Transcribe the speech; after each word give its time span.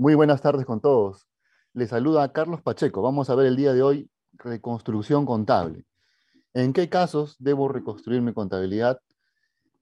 Muy 0.00 0.14
buenas 0.14 0.40
tardes 0.40 0.64
con 0.64 0.80
todos. 0.80 1.28
Les 1.74 1.90
saluda 1.90 2.32
Carlos 2.32 2.62
Pacheco. 2.62 3.02
Vamos 3.02 3.28
a 3.28 3.34
ver 3.34 3.44
el 3.44 3.54
día 3.54 3.74
de 3.74 3.82
hoy 3.82 4.10
reconstrucción 4.32 5.26
contable. 5.26 5.84
¿En 6.54 6.72
qué 6.72 6.88
casos 6.88 7.36
debo 7.38 7.68
reconstruir 7.68 8.22
mi 8.22 8.32
contabilidad? 8.32 8.98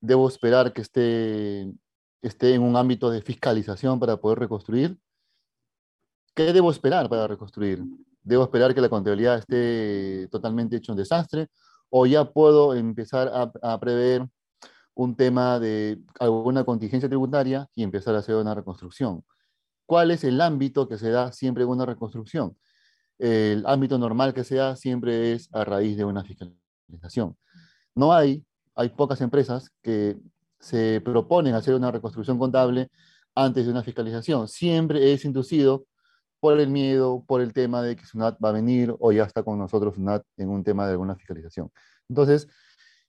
¿Debo 0.01 0.27
esperar 0.27 0.73
que 0.73 0.81
esté, 0.81 1.73
esté 2.21 2.53
en 2.55 2.63
un 2.63 2.75
ámbito 2.75 3.11
de 3.11 3.23
fiscalización 3.23 4.01
para 4.01 4.17
poder 4.17 4.41
reconstruir? 4.41 4.99
¿Qué 6.35 6.53
debo 6.53 6.73
esperar 6.73 7.09
para 7.09 7.29
reconstruir? 7.29 7.85
¿Debo 8.21 8.43
esperar 8.43 8.75
que 8.75 8.81
la 8.81 8.89
contabilidad 8.89 9.39
esté 9.39 10.27
totalmente 10.33 10.75
hecho 10.75 10.91
un 10.91 10.99
desastre? 10.99 11.47
¿O 11.91 12.07
ya 12.07 12.25
puedo 12.25 12.75
empezar 12.75 13.29
a, 13.29 13.53
a 13.63 13.79
prever 13.79 14.27
un 14.95 15.15
tema 15.15 15.61
de 15.61 16.03
alguna 16.19 16.65
contingencia 16.65 17.09
tributaria 17.09 17.69
y 17.77 17.85
empezar 17.85 18.17
a 18.17 18.19
hacer 18.19 18.35
una 18.35 18.57
reconstrucción? 18.57 19.23
¿Cuál 19.89 20.11
es 20.11 20.23
el 20.23 20.39
ámbito 20.43 20.87
que 20.87 20.99
se 20.99 21.09
da 21.09 21.33
siempre 21.33 21.63
en 21.65 21.71
una 21.71 21.87
reconstrucción? 21.87 22.59
El 23.19 23.65
ámbito 23.65 23.97
normal 23.97 24.35
que 24.35 24.45
se 24.45 24.57
da 24.57 24.77
siempre 24.77 25.33
es 25.33 25.49
a 25.51 25.65
raíz 25.65 25.97
de 25.97 26.05
una 26.05 26.23
fiscalización. 26.23 27.39
No 27.95 28.13
hay, 28.13 28.45
hay 28.75 28.91
pocas 28.91 29.19
empresas 29.23 29.71
que 29.81 30.19
se 30.61 31.01
proponen 31.03 31.55
hacer 31.55 31.75
una 31.75 31.91
reconstrucción 31.91 32.39
contable 32.39 32.91
antes 33.35 33.65
de 33.65 33.73
una 33.73 33.83
fiscalización. 33.83 34.47
Siempre 34.47 35.15
es 35.15 35.25
inducido 35.25 35.87
por 36.39 36.61
el 36.61 36.69
miedo, 36.69 37.25
por 37.27 37.41
el 37.41 37.55
tema 37.55 37.81
de 37.81 37.97
que 37.97 38.05
SUNAT 38.05 38.37
va 38.45 38.51
a 38.51 38.53
venir 38.53 38.95
o 39.01 39.11
ya 39.11 39.25
está 39.25 39.43
con 39.43 39.59
nosotros 39.59 39.95
SUNAT 39.95 40.23
en 40.37 40.51
un 40.51 40.63
tema 40.63 40.85
de 40.85 40.93
alguna 40.93 41.17
fiscalización. 41.17 41.73
Entonces, 42.11 42.47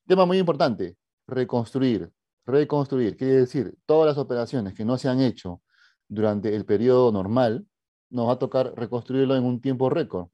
tema 0.07 0.25
muy 0.25 0.37
importante, 0.37 0.95
reconstruir. 1.27 2.09
Reconstruir, 2.45 3.17
quiere 3.17 3.33
decir, 3.33 3.77
todas 3.85 4.07
las 4.07 4.17
operaciones 4.17 4.73
que 4.73 4.85
no 4.85 4.97
se 4.97 5.09
han 5.09 5.19
hecho 5.19 5.61
durante 6.09 6.55
el 6.55 6.65
periodo 6.65 7.11
normal, 7.11 7.65
nos 8.09 8.27
va 8.27 8.33
a 8.33 8.39
tocar 8.39 8.73
reconstruirlo 8.75 9.35
en 9.35 9.45
un 9.45 9.61
tiempo 9.61 9.89
récord. 9.89 10.27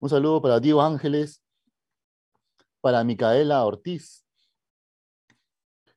Un 0.00 0.10
saludo 0.10 0.42
para 0.42 0.60
Diego 0.60 0.82
Ángeles, 0.82 1.42
para 2.80 3.04
Micaela 3.04 3.64
Ortiz. 3.64 4.26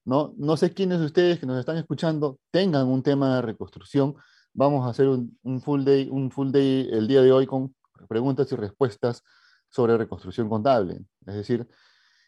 No, 0.05 0.33
no 0.37 0.57
sé 0.57 0.73
quiénes 0.73 0.99
de 0.99 1.05
ustedes 1.05 1.39
que 1.39 1.45
nos 1.45 1.59
están 1.59 1.77
escuchando 1.77 2.39
tengan 2.51 2.87
un 2.87 3.01
tema 3.01 3.37
de 3.37 3.41
reconstrucción. 3.41 4.15
Vamos 4.53 4.85
a 4.85 4.89
hacer 4.89 5.07
un, 5.07 5.37
un, 5.43 5.61
full 5.61 5.83
day, 5.83 6.09
un 6.11 6.29
full 6.29 6.51
day 6.51 6.89
el 6.91 7.07
día 7.07 7.21
de 7.21 7.31
hoy 7.31 7.47
con 7.47 7.73
preguntas 8.07 8.51
y 8.51 8.55
respuestas 8.55 9.23
sobre 9.69 9.97
reconstrucción 9.97 10.49
contable. 10.49 11.05
Es 11.25 11.35
decir, 11.35 11.67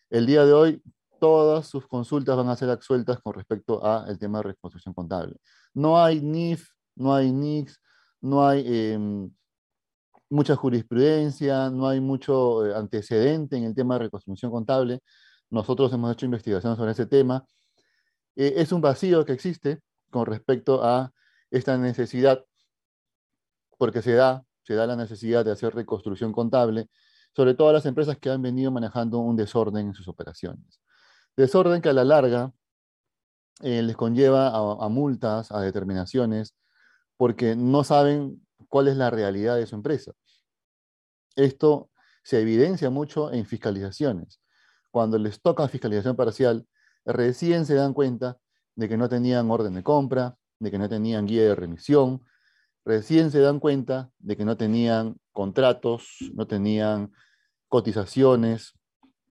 el 0.09 0.25
día 0.25 0.45
de 0.45 0.53
hoy 0.53 0.81
todas 1.19 1.67
sus 1.67 1.87
consultas 1.87 2.35
van 2.37 2.49
a 2.49 2.55
ser 2.55 2.69
absueltas 2.69 3.19
con 3.21 3.33
respecto 3.33 3.83
al 3.85 4.17
tema 4.19 4.39
de 4.39 4.43
reconstrucción 4.49 4.93
contable. 4.93 5.35
No 5.73 6.01
hay 6.01 6.21
NIF, 6.21 6.69
no 6.95 7.13
hay 7.13 7.31
NIX, 7.31 7.79
no 8.21 8.47
hay 8.47 8.63
eh, 8.65 9.29
mucha 10.29 10.55
jurisprudencia, 10.55 11.69
no 11.69 11.87
hay 11.87 11.99
mucho 11.99 12.65
eh, 12.65 12.75
antecedente 12.75 13.57
en 13.57 13.63
el 13.63 13.75
tema 13.75 13.95
de 13.95 14.05
reconstrucción 14.05 14.51
contable. 14.51 15.01
Nosotros 15.49 15.93
hemos 15.93 16.11
hecho 16.13 16.25
investigaciones 16.25 16.77
sobre 16.77 16.91
ese 16.91 17.05
tema. 17.05 17.45
Eh, 18.35 18.53
es 18.57 18.71
un 18.71 18.81
vacío 18.81 19.25
que 19.25 19.33
existe 19.33 19.81
con 20.09 20.25
respecto 20.25 20.83
a 20.83 21.11
esta 21.51 21.77
necesidad, 21.77 22.43
porque 23.77 24.01
se 24.01 24.13
da, 24.13 24.43
se 24.63 24.73
da 24.75 24.87
la 24.87 24.95
necesidad 24.95 25.45
de 25.45 25.51
hacer 25.51 25.73
reconstrucción 25.75 26.33
contable, 26.33 26.89
sobre 27.35 27.53
todo 27.53 27.69
a 27.69 27.73
las 27.73 27.85
empresas 27.85 28.17
que 28.17 28.29
han 28.29 28.41
venido 28.41 28.71
manejando 28.71 29.19
un 29.19 29.35
desorden 29.35 29.87
en 29.87 29.93
sus 29.93 30.07
operaciones. 30.07 30.79
Desorden 31.37 31.81
que 31.81 31.89
a 31.89 31.93
la 31.93 32.03
larga 32.03 32.53
eh, 33.61 33.81
les 33.81 33.95
conlleva 33.95 34.47
a, 34.47 34.85
a, 34.85 34.89
multas, 34.89 35.51
a 35.51 35.61
determinaciones, 35.61 36.55
porque 37.17 37.55
no 37.55 37.83
saben 37.83 38.45
cuál 38.69 38.87
es 38.87 38.97
la 38.97 39.09
realidad 39.09 39.55
de 39.55 39.65
su 39.65 39.75
empresa. 39.75 40.11
Esto 41.35 41.89
se 42.23 42.41
evidencia 42.41 42.89
mucho 42.89 43.31
en 43.31 43.45
fiscalizaciones. 43.45 44.41
Cuando 44.91 45.17
les 45.17 45.41
toca 45.41 45.67
fiscalización 45.67 46.15
parcial, 46.15 46.65
recién 47.05 47.65
se 47.65 47.75
dan 47.75 47.93
cuenta 47.93 48.37
de 48.75 48.89
que 48.89 48.97
no 48.97 49.09
tenían 49.09 49.49
orden 49.51 49.73
de 49.73 49.83
compra, 49.83 50.37
de 50.59 50.71
que 50.71 50.77
no 50.77 50.89
tenían 50.89 51.25
guía 51.25 51.43
de 51.43 51.55
remisión, 51.55 52.21
recién 52.83 53.31
se 53.31 53.39
dan 53.39 53.59
cuenta 53.59 54.09
de 54.19 54.37
que 54.37 54.45
no 54.45 54.57
tenían 54.57 55.17
contratos, 55.31 56.17
no 56.33 56.47
tenían 56.47 57.11
cotizaciones, 57.67 58.73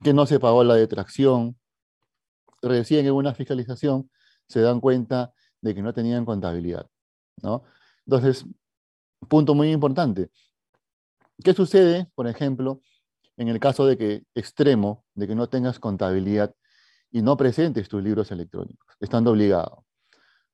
que 0.03 0.13
no 0.13 0.27
se 0.27 0.39
pagó 0.39 0.65
la 0.65 0.75
detracción, 0.75 1.59
recién 2.65 3.07
en 3.07 3.35
fiscalización 3.35 4.11
se 4.49 4.61
dan 4.61 4.81
cuenta 4.81 5.33
de 5.61 5.75
que 5.75 5.83
no 5.83 5.93
tenían 5.93 6.25
contabilidad. 6.25 6.87
¿no? 7.43 7.65
Entonces, 8.07 8.45
punto 9.29 9.55
muy 9.55 9.71
importante. 9.71 10.31
¿Qué 11.43 11.55
sucede, 11.55 12.11
por 12.15 12.27
ejemplo, 12.27 12.81
en 13.37 13.49
el 13.49 13.59
caso 13.59 13.87
de 13.87 13.97
que 13.99 14.25
extremo, 14.35 15.05
de 15.15 15.27
que 15.27 15.35
no 15.35 15.49
tengas 15.49 15.79
contabilidad 15.79 16.55
y 17.11 17.23
no 17.23 17.37
presentes 17.37 17.89
tus 17.89 18.03
libros 18.03 18.31
electrónicos, 18.31 18.97
estando 19.01 19.33
obligado? 19.33 19.85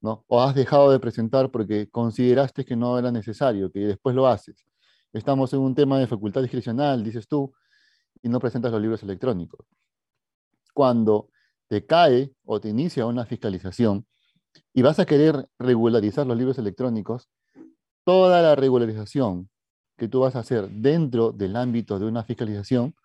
¿no? 0.01 0.25
O 0.29 0.41
has 0.41 0.55
dejado 0.55 0.91
de 0.91 0.99
presentar 0.99 1.51
porque 1.51 1.91
consideraste 1.91 2.65
que 2.65 2.77
no 2.77 2.99
era 2.99 3.11
necesario, 3.11 3.71
que 3.71 3.81
después 3.81 4.15
lo 4.15 4.27
haces. 4.27 4.65
Estamos 5.13 5.53
en 5.53 5.61
un 5.61 5.75
tema 5.75 5.99
de 5.99 6.07
facultad 6.07 6.41
discrecional, 6.41 7.05
dices 7.05 7.29
tú, 7.29 7.53
y 8.23 8.29
no 8.29 8.41
presentas 8.41 8.73
los 8.73 8.81
libros 8.81 9.03
electrónicos. 9.03 9.67
Cuando 10.73 11.29
te 11.71 11.87
cae 11.87 12.33
o 12.45 12.61
te 12.61 12.69
inicia 12.69 13.07
una 13.07 13.25
fiscalización 13.25 14.05
y 14.75 14.83
vas 14.83 14.99
a 14.99 15.07
querer 15.07 15.49
regularizar 15.57 16.27
los 16.27 16.37
libros 16.37 16.59
electrónicos, 16.59 17.31
toda 18.05 18.43
la 18.43 18.57
regularización 18.57 19.49
que 19.97 20.09
tú 20.09 20.19
vas 20.21 20.35
a 20.35 20.41
hacer 20.41 20.69
dentro 20.69 21.31
del 21.31 21.55
ámbito 21.55 22.01
de 22.01 22.07
una 22.07 22.25
fiscalización 22.25 22.97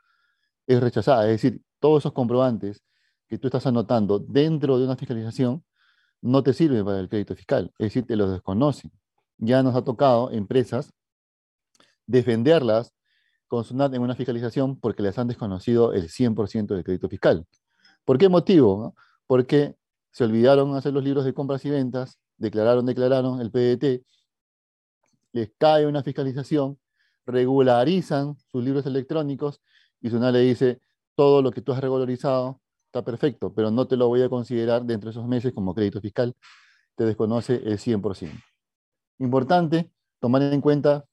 es 0.66 0.82
rechazada. 0.82 1.26
Es 1.26 1.42
decir, 1.44 1.62
todos 1.80 2.02
esos 2.02 2.14
comprobantes 2.14 2.84
que 3.28 3.38
tú 3.38 3.50
estás 3.50 3.68
anotando 3.68 4.18
dentro 4.18 4.80
de 4.80 4.86
una 4.86 4.96
fiscalización 4.98 5.64
no 6.22 6.42
te 6.42 6.54
sirven 6.54 6.84
para 6.84 7.00
el 7.00 7.08
crédito 7.08 7.36
fiscal, 7.36 7.72
es 7.78 7.88
decir, 7.88 8.08
te 8.08 8.16
los 8.16 8.32
desconocen. 8.32 8.92
Ya 9.38 9.62
nos 9.62 9.76
ha 9.76 9.84
tocado 9.84 10.32
empresas 10.32 10.92
defenderlas 12.08 12.96
con 13.48 13.64
SUNAT 13.64 13.94
en 13.94 14.02
una 14.02 14.16
fiscalización 14.16 14.80
porque 14.80 15.04
les 15.04 15.20
han 15.20 15.28
desconocido 15.28 15.94
el 15.94 16.10
100% 16.10 16.74
del 16.74 16.84
crédito 16.84 17.10
fiscal. 17.10 17.46
¿Por 18.06 18.20
qué 18.20 18.30
motivo? 18.30 18.96
Porque 19.28 19.76
se 20.12 20.24
olvidaron 20.24 20.76
hacer 20.76 20.94
los 20.94 21.04
libros 21.04 21.26
de 21.26 21.34
compras 21.34 21.66
y 21.66 21.72
ventas, 21.72 22.20
declararon, 22.38 22.86
declararon 22.86 23.42
el 23.42 23.52
PDT, 23.52 24.06
les 25.34 25.52
cae 25.58 25.88
una 25.88 26.04
fiscalización, 26.04 26.80
regularizan 27.26 28.38
sus 28.52 28.64
libros 28.64 28.86
electrónicos 28.86 29.62
y 30.00 30.10
SUNAT 30.10 30.34
le 30.34 30.40
dice, 30.42 30.80
todo 31.16 31.42
lo 31.42 31.52
que 31.52 31.62
tú 31.62 31.74
has 31.74 31.82
regularizado 31.82 32.62
está 32.86 33.04
perfecto, 33.04 33.54
pero 33.54 33.72
no 33.72 33.88
te 33.88 33.98
lo 33.98 34.08
voy 34.08 34.22
a 34.22 34.30
considerar 34.30 34.84
dentro 34.86 35.10
de 35.10 35.12
esos 35.12 35.28
meses 35.28 35.52
como 35.54 35.74
crédito 35.74 36.00
fiscal, 36.00 36.36
te 36.96 37.04
desconoce 37.04 37.56
el 37.56 37.80
100%. 37.80 38.32
Importante 39.20 39.92
tomar 40.20 40.44
en 40.44 40.62
cuenta 40.62 41.06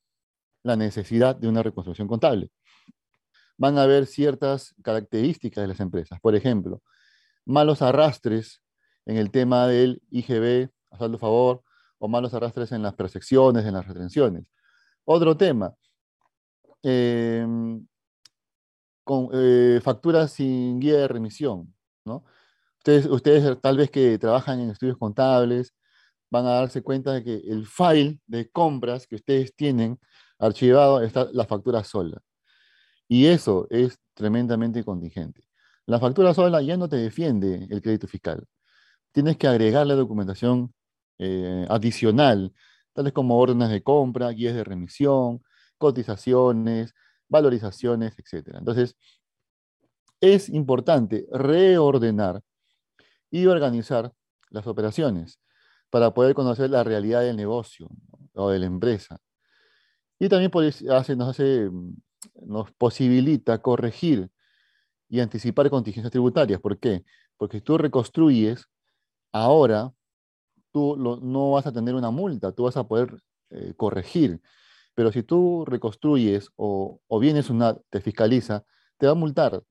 la 0.63 0.77
necesidad 0.77 1.35
de 1.35 1.49
una 1.49 1.63
reconstrucción 1.63 2.07
contable 2.07 2.51
van 3.57 3.79
a 3.79 3.85
haber 3.85 4.07
ciertas 4.07 4.75
características 4.83 5.63
de 5.63 5.69
las 5.69 5.81
empresas. 5.81 6.21
Por 6.21 6.35
ejemplo, 6.35 6.83
malos 7.45 7.83
arrastres 7.83 8.63
en 9.07 9.17
el 9.17 9.31
tema 9.31 9.67
del 9.67 10.03
IGB, 10.11 10.71
a 10.91 10.99
saldo 10.99 11.19
favor, 11.19 11.63
o 11.99 12.09
malos 12.09 12.35
arrastres 12.35 12.73
en 12.73 12.83
las 12.83 12.95
percepciones, 12.95 13.65
en 13.65 13.75
las 13.75 13.87
retenciones. 13.87 14.47
Otro 15.05 15.37
tema, 15.37 15.75
eh, 16.83 17.47
con, 19.05 19.29
eh, 19.33 19.81
facturas 19.83 20.33
sin 20.33 20.81
guía 20.81 20.99
de 20.99 21.09
remisión. 21.09 21.75
¿no? 22.05 22.25
Ustedes, 22.79 23.07
ustedes 23.07 23.61
tal 23.61 23.77
vez 23.77 23.91
que 23.91 24.19
trabajan 24.19 24.61
en 24.61 24.71
estudios 24.71 24.99
contables 24.99 25.75
van 26.31 26.47
a 26.47 26.55
darse 26.55 26.83
cuenta 26.83 27.13
de 27.13 27.25
que 27.25 27.35
el 27.37 27.67
file 27.67 28.19
de 28.27 28.51
compras 28.51 29.07
que 29.07 29.17
ustedes 29.17 29.55
tienen 29.55 29.99
archivado 30.39 31.03
está 31.03 31.29
la 31.33 31.45
factura 31.45 31.85
sola. 31.85 32.21
Y 33.09 33.27
eso 33.27 33.67
es 33.71 33.99
tremendamente 34.15 34.85
contingente. 34.85 35.43
La 35.87 35.99
factura 35.99 36.33
sola 36.35 36.63
ya 36.63 36.77
no 36.77 36.89
te 36.89 36.97
defiende 36.97 37.67
el 37.71 37.83
crédito 37.83 38.07
fiscal. 38.07 38.47
Tienes 39.13 39.37
que 39.37 39.49
agregar 39.49 39.87
la 39.87 39.95
documentación 39.95 40.73
eh, 41.19 41.67
adicional, 41.69 42.53
tales 42.93 43.13
como 43.13 43.39
órdenes 43.39 43.71
de 43.71 43.83
compra, 43.83 44.31
guías 44.31 44.55
de 44.55 44.65
remisión, 44.65 45.43
cotizaciones, 45.79 46.95
valorizaciones, 47.29 48.15
etc. 48.19 48.57
Entonces, 48.59 48.97
es 50.21 50.49
importante 50.49 51.27
reordenar 51.33 52.43
y 53.31 53.47
organizar 53.47 54.13
las 54.51 54.67
operaciones 54.67 55.41
para 55.91 56.15
poder 56.15 56.35
conocer 56.35 56.71
la 56.71 56.85
realidad 56.85 57.23
del 57.23 57.37
negocio 57.37 57.89
o 58.35 58.51
de 58.51 58.59
la 58.59 58.67
empresa. 58.67 59.19
Y 60.19 60.29
también 60.29 60.51
nos 61.17 61.29
hace 61.29 61.69
nos 62.47 62.73
posibilita 62.73 63.61
corregir 63.63 64.31
y 65.09 65.21
anticipar 65.21 65.71
contingencias 65.71 66.11
tributarias. 66.11 66.61
¿Por 66.61 66.79
qué? 66.79 67.05
Porque 67.37 67.61
tú 67.61 67.79
reconstruyes 67.79 68.67
ahora 69.33 69.93
tú 70.73 70.97
no 70.97 71.53
vas 71.53 71.67
a 71.67 71.73
tener 71.73 71.95
una 71.95 72.11
multa, 72.11 72.53
tú 72.53 72.65
vas 72.65 72.77
a 72.77 72.85
poder 72.85 73.23
eh, 73.51 73.75
corregir. 73.77 74.41
Pero 74.95 75.13
si 75.13 75.23
tú 75.23 75.65
reconstruyes 75.67 76.51
o, 76.57 77.01
vienes 77.21 77.51
una, 77.51 77.77
te 77.91 78.01
fiscaliza, 78.01 78.65
te 78.99 79.07
va 79.07 79.13
a 79.13 79.15
multar. 79.15 79.63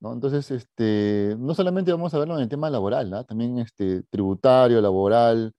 ¿no? 0.00 0.12
Entonces, 0.12 0.50
este, 0.50 1.36
no 1.38 1.54
solamente 1.54 1.92
vamos 1.92 2.14
a 2.14 2.18
verlo 2.18 2.36
en 2.36 2.42
el 2.42 2.48
tema 2.48 2.70
laboral, 2.70 3.24
también 3.26 3.58
este, 3.58 4.02
tributario, 4.04 4.80
laboral, 4.80 5.54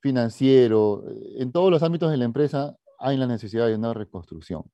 financiero, 0.00 1.04
en 1.38 1.52
todos 1.52 1.70
los 1.70 1.82
ámbitos 1.82 2.10
de 2.10 2.16
la 2.16 2.24
empresa 2.24 2.76
hay 2.98 3.16
la 3.16 3.26
necesidad 3.26 3.66
de 3.68 3.76
una 3.76 3.94
reconstrucción. 3.94 4.64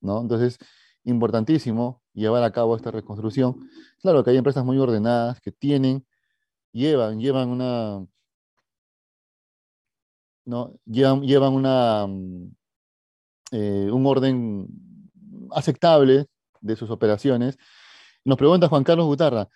¿No? 0.00 0.20
Entonces, 0.20 0.58
importantísimo 1.04 2.02
llevar 2.12 2.42
a 2.42 2.52
cabo 2.52 2.76
esta 2.76 2.90
reconstrucción. 2.90 3.68
Claro 4.00 4.24
que 4.24 4.30
hay 4.30 4.36
empresas 4.36 4.64
muy 4.64 4.78
ordenadas 4.78 5.40
que 5.40 5.52
tienen, 5.52 6.06
llevan, 6.72 7.20
llevan 7.20 7.48
una, 7.48 8.06
¿no? 10.44 10.74
llevan, 10.84 11.22
llevan 11.22 11.52
una, 11.54 12.06
mm, 12.06 12.50
eh, 13.52 13.90
un 13.90 14.06
orden 14.06 14.66
aceptable 15.52 16.26
de 16.60 16.76
sus 16.76 16.90
operaciones. 16.90 17.56
Nos 18.24 18.36
pregunta 18.36 18.68
Juan 18.68 18.84
Carlos 18.84 19.06
Gutarra, 19.06 19.48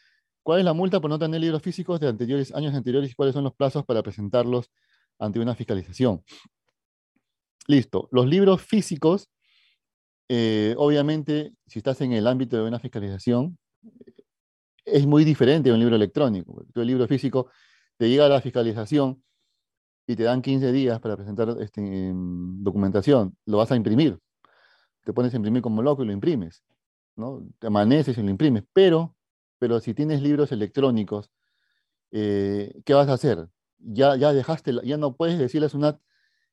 ¿cuál 0.42 0.60
es 0.60 0.64
la 0.64 0.72
multa 0.72 1.00
por 1.00 1.10
no 1.10 1.18
tener 1.18 1.40
libros 1.40 1.62
físicos 1.62 2.00
de 2.00 2.08
anteriores, 2.08 2.54
años 2.54 2.74
anteriores 2.74 3.10
y 3.10 3.14
cuáles 3.14 3.34
son 3.34 3.44
los 3.44 3.54
plazos 3.54 3.84
para 3.84 4.02
presentarlos 4.02 4.70
ante 5.18 5.40
una 5.40 5.54
fiscalización? 5.54 6.24
Listo. 7.66 8.08
Los 8.10 8.26
libros 8.26 8.62
físicos, 8.62 9.28
eh, 10.34 10.74
obviamente, 10.78 11.52
si 11.66 11.80
estás 11.80 12.00
en 12.00 12.12
el 12.12 12.26
ámbito 12.26 12.56
de 12.56 12.66
una 12.66 12.78
fiscalización, 12.78 13.58
es 14.86 15.06
muy 15.06 15.24
diferente 15.24 15.68
de 15.68 15.74
un 15.74 15.80
libro 15.80 15.94
electrónico. 15.94 16.64
El 16.74 16.86
libro 16.86 17.06
físico 17.06 17.50
te 17.98 18.08
llega 18.08 18.24
a 18.24 18.28
la 18.30 18.40
fiscalización 18.40 19.22
y 20.06 20.16
te 20.16 20.22
dan 20.22 20.40
15 20.40 20.72
días 20.72 21.00
para 21.00 21.16
presentar 21.16 21.54
este, 21.60 21.82
documentación. 22.14 23.36
Lo 23.44 23.58
vas 23.58 23.72
a 23.72 23.76
imprimir. 23.76 24.18
Te 25.04 25.12
pones 25.12 25.34
a 25.34 25.36
imprimir 25.36 25.60
como 25.60 25.82
loco 25.82 26.02
y 26.02 26.06
lo 26.06 26.12
imprimes. 26.14 26.64
¿no? 27.14 27.46
Te 27.58 27.66
amaneces 27.66 28.16
y 28.16 28.22
lo 28.22 28.30
imprimes. 28.30 28.64
Pero, 28.72 29.14
pero 29.58 29.80
si 29.80 29.92
tienes 29.92 30.22
libros 30.22 30.50
electrónicos, 30.50 31.30
eh, 32.10 32.80
¿qué 32.86 32.94
vas 32.94 33.10
a 33.10 33.12
hacer? 33.12 33.48
Ya, 33.76 34.16
ya 34.16 34.32
dejaste, 34.32 34.72
ya 34.82 34.96
no 34.96 35.14
puedes 35.14 35.38
decirle 35.38 35.66
a 35.66 35.68
SUNAT, 35.68 36.00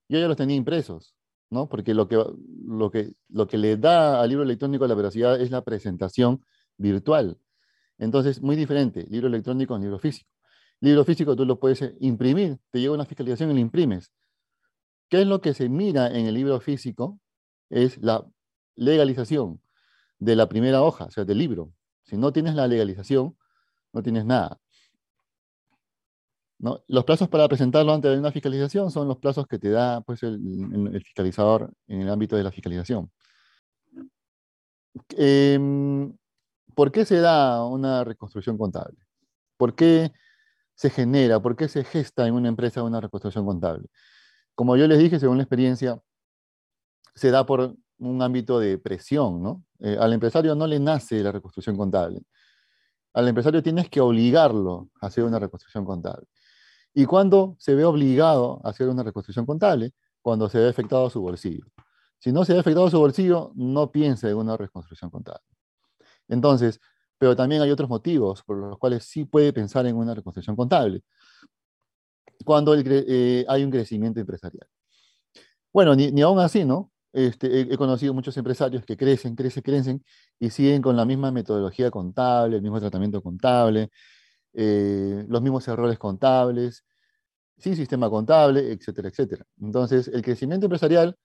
yo 0.09 0.19
ya 0.19 0.27
los 0.27 0.35
tenía 0.35 0.57
impresos, 0.57 1.15
¿no? 1.49 1.67
Porque 1.67 1.93
lo 1.93 2.07
que, 2.07 2.23
lo, 2.65 2.91
que, 2.91 3.13
lo 3.29 3.47
que 3.47 3.57
le 3.57 3.77
da 3.77 4.21
al 4.21 4.29
libro 4.29 4.43
electrónico 4.43 4.87
la 4.87 4.95
veracidad 4.95 5.39
es 5.41 5.51
la 5.51 5.63
presentación 5.63 6.43
virtual. 6.77 7.37
Entonces, 7.97 8.41
muy 8.41 8.55
diferente, 8.55 9.05
libro 9.09 9.27
electrónico 9.27 9.75
a 9.75 9.79
libro 9.79 9.99
físico. 9.99 10.29
Libro 10.81 11.03
físico 11.03 11.35
tú 11.35 11.45
lo 11.45 11.59
puedes 11.59 11.93
imprimir, 11.99 12.57
te 12.69 12.79
llega 12.79 12.93
una 12.93 13.05
fiscalización 13.05 13.51
y 13.51 13.53
lo 13.55 13.59
imprimes. 13.59 14.13
¿Qué 15.09 15.21
es 15.21 15.27
lo 15.27 15.41
que 15.41 15.53
se 15.53 15.67
mira 15.67 16.07
en 16.07 16.27
el 16.27 16.35
libro 16.35 16.59
físico? 16.61 17.19
Es 17.69 17.97
la 18.01 18.25
legalización 18.75 19.61
de 20.19 20.35
la 20.35 20.47
primera 20.47 20.83
hoja, 20.83 21.05
o 21.05 21.11
sea, 21.11 21.25
del 21.25 21.39
libro. 21.39 21.73
Si 22.03 22.15
no 22.15 22.31
tienes 22.31 22.55
la 22.55 22.67
legalización, 22.67 23.35
no 23.91 24.03
tienes 24.03 24.25
nada. 24.25 24.59
Los 26.59 27.05
plazos 27.05 27.29
para 27.29 27.47
presentarlo 27.47 27.93
antes 27.93 28.11
de 28.11 28.19
una 28.19 28.31
fiscalización 28.33 28.91
son 28.91 29.07
los 29.07 29.17
plazos 29.17 29.47
que 29.47 29.57
te 29.57 29.69
da 29.69 30.01
pues, 30.01 30.23
el, 30.23 31.01
fiscalizador 31.05 31.71
en 31.87 32.01
el 32.01 32.09
ámbito 32.09 32.35
de 32.35 32.43
la 32.43 32.51
fiscalización. 32.51 33.09
Em, 35.15 36.13
¿Por 36.75 36.91
qué 36.91 37.05
se 37.05 37.19
da 37.19 37.65
una 37.65 38.03
reconstrucción 38.03 38.57
contable? 38.57 38.97
¿Por 39.57 39.73
qué 39.75 40.11
se 40.75 40.89
genera? 40.89 41.41
¿Por 41.41 41.55
qué 41.55 41.67
se 41.69 41.83
gesta 41.83 42.27
en 42.27 42.33
una 42.33 42.49
empresa 42.49 42.83
una 42.83 43.01
reconstrucción 43.01 43.45
contable? 43.45 43.87
Como 44.55 44.75
yo 44.75 44.87
les 44.87 44.99
dije, 44.99 45.19
según 45.19 45.37
la 45.37 45.43
experiencia, 45.43 46.01
se 47.15 47.31
da 47.31 47.45
por 47.45 47.75
un 47.99 48.21
ámbito 48.21 48.59
de 48.59 48.77
presión. 48.77 49.65
Eh, 49.79 49.97
al 49.99 50.13
empresario 50.13 50.55
no 50.55 50.67
le 50.67 50.79
nace 50.79 51.23
la 51.23 51.31
reconstrucción 51.31 51.77
contable. 51.77 52.21
Al 53.13 53.27
empresario 53.27 53.63
tienes 53.63 53.89
que 53.89 54.01
obligarlo 54.01 54.89
a 55.01 55.07
hacer 55.07 55.23
una 55.23 55.39
reconstrucción 55.39 55.85
contable. 55.85 56.27
¿Y 56.99 57.05
cuándo 57.05 57.55
se 57.59 57.75
ve 57.75 57.85
obligado 57.85 58.59
a 58.61 58.71
hacer 58.71 58.89
una 58.89 59.03
reconstrucción 59.03 59.45
contable? 59.45 59.93
Cuando 60.21 60.49
se 60.49 60.59
ve 60.59 60.67
afectado 60.67 61.09
su 61.09 61.21
bolsillo. 61.21 61.63
Si 62.19 62.33
no 62.33 62.43
se 62.43 62.51
ve 62.51 62.59
afectado 62.59 62.89
su 62.89 62.99
bolsillo, 62.99 63.53
no 63.55 63.89
piense 63.89 64.29
en 64.29 64.35
una 64.35 64.57
reconstrucción 64.57 65.09
contable. 65.09 65.45
Entonces, 66.27 66.81
pero 67.17 67.37
también 67.37 67.61
hay 67.61 67.71
otros 67.71 67.87
motivos 67.87 68.43
por 68.43 68.57
los 68.57 68.77
cuales 68.77 69.05
sí 69.05 69.23
puede 69.23 69.53
pensar 69.53 69.85
en 69.85 69.95
una 69.95 70.13
reconstrucción 70.13 70.57
contable. 70.57 71.01
Cuando 72.43 72.75
eh, 72.75 73.45
hay 73.47 73.63
un 73.63 73.71
crecimiento 73.71 74.19
empresarial. 74.19 74.67
Bueno, 75.71 75.95
ni, 75.95 76.11
ni 76.11 76.21
aún 76.21 76.39
así, 76.39 76.65
¿no? 76.65 76.91
Este, 77.13 77.61
he, 77.61 77.77
conocido 77.77 78.13
muchos 78.13 78.35
empresarios 78.35 78.83
que 78.83 78.97
crecen, 78.97 79.37
crecen, 79.37 79.63
crecen 79.63 80.05
y 80.37 80.49
siguen 80.49 80.81
con 80.81 80.97
la 80.97 81.05
misma 81.05 81.31
metodología 81.31 81.89
contable, 81.91 82.57
el 82.57 82.61
mismo 82.61 82.81
tratamiento 82.81 83.23
contable, 83.23 83.89
eh, 84.53 85.25
los 85.27 85.41
mismos 85.41 85.67
errores 85.67 85.97
contables, 85.99 86.85
sin 87.57 87.75
sistema 87.75 88.09
contable, 88.09 88.71
etcétera, 88.71 89.09
etcétera. 89.09 89.45
Entonces, 89.61 90.07
el 90.07 90.21
crecimiento 90.21 90.65
empresarial 90.65 91.17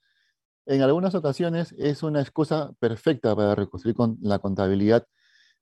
en 0.66 0.82
algunas 0.82 1.14
ocasiones 1.14 1.74
es 1.78 2.02
una 2.02 2.20
excusa 2.20 2.72
perfecta 2.78 3.36
para 3.36 3.54
reconstruir 3.54 3.94
con 3.96 4.18
la 4.22 4.38
contabilidad, 4.38 5.06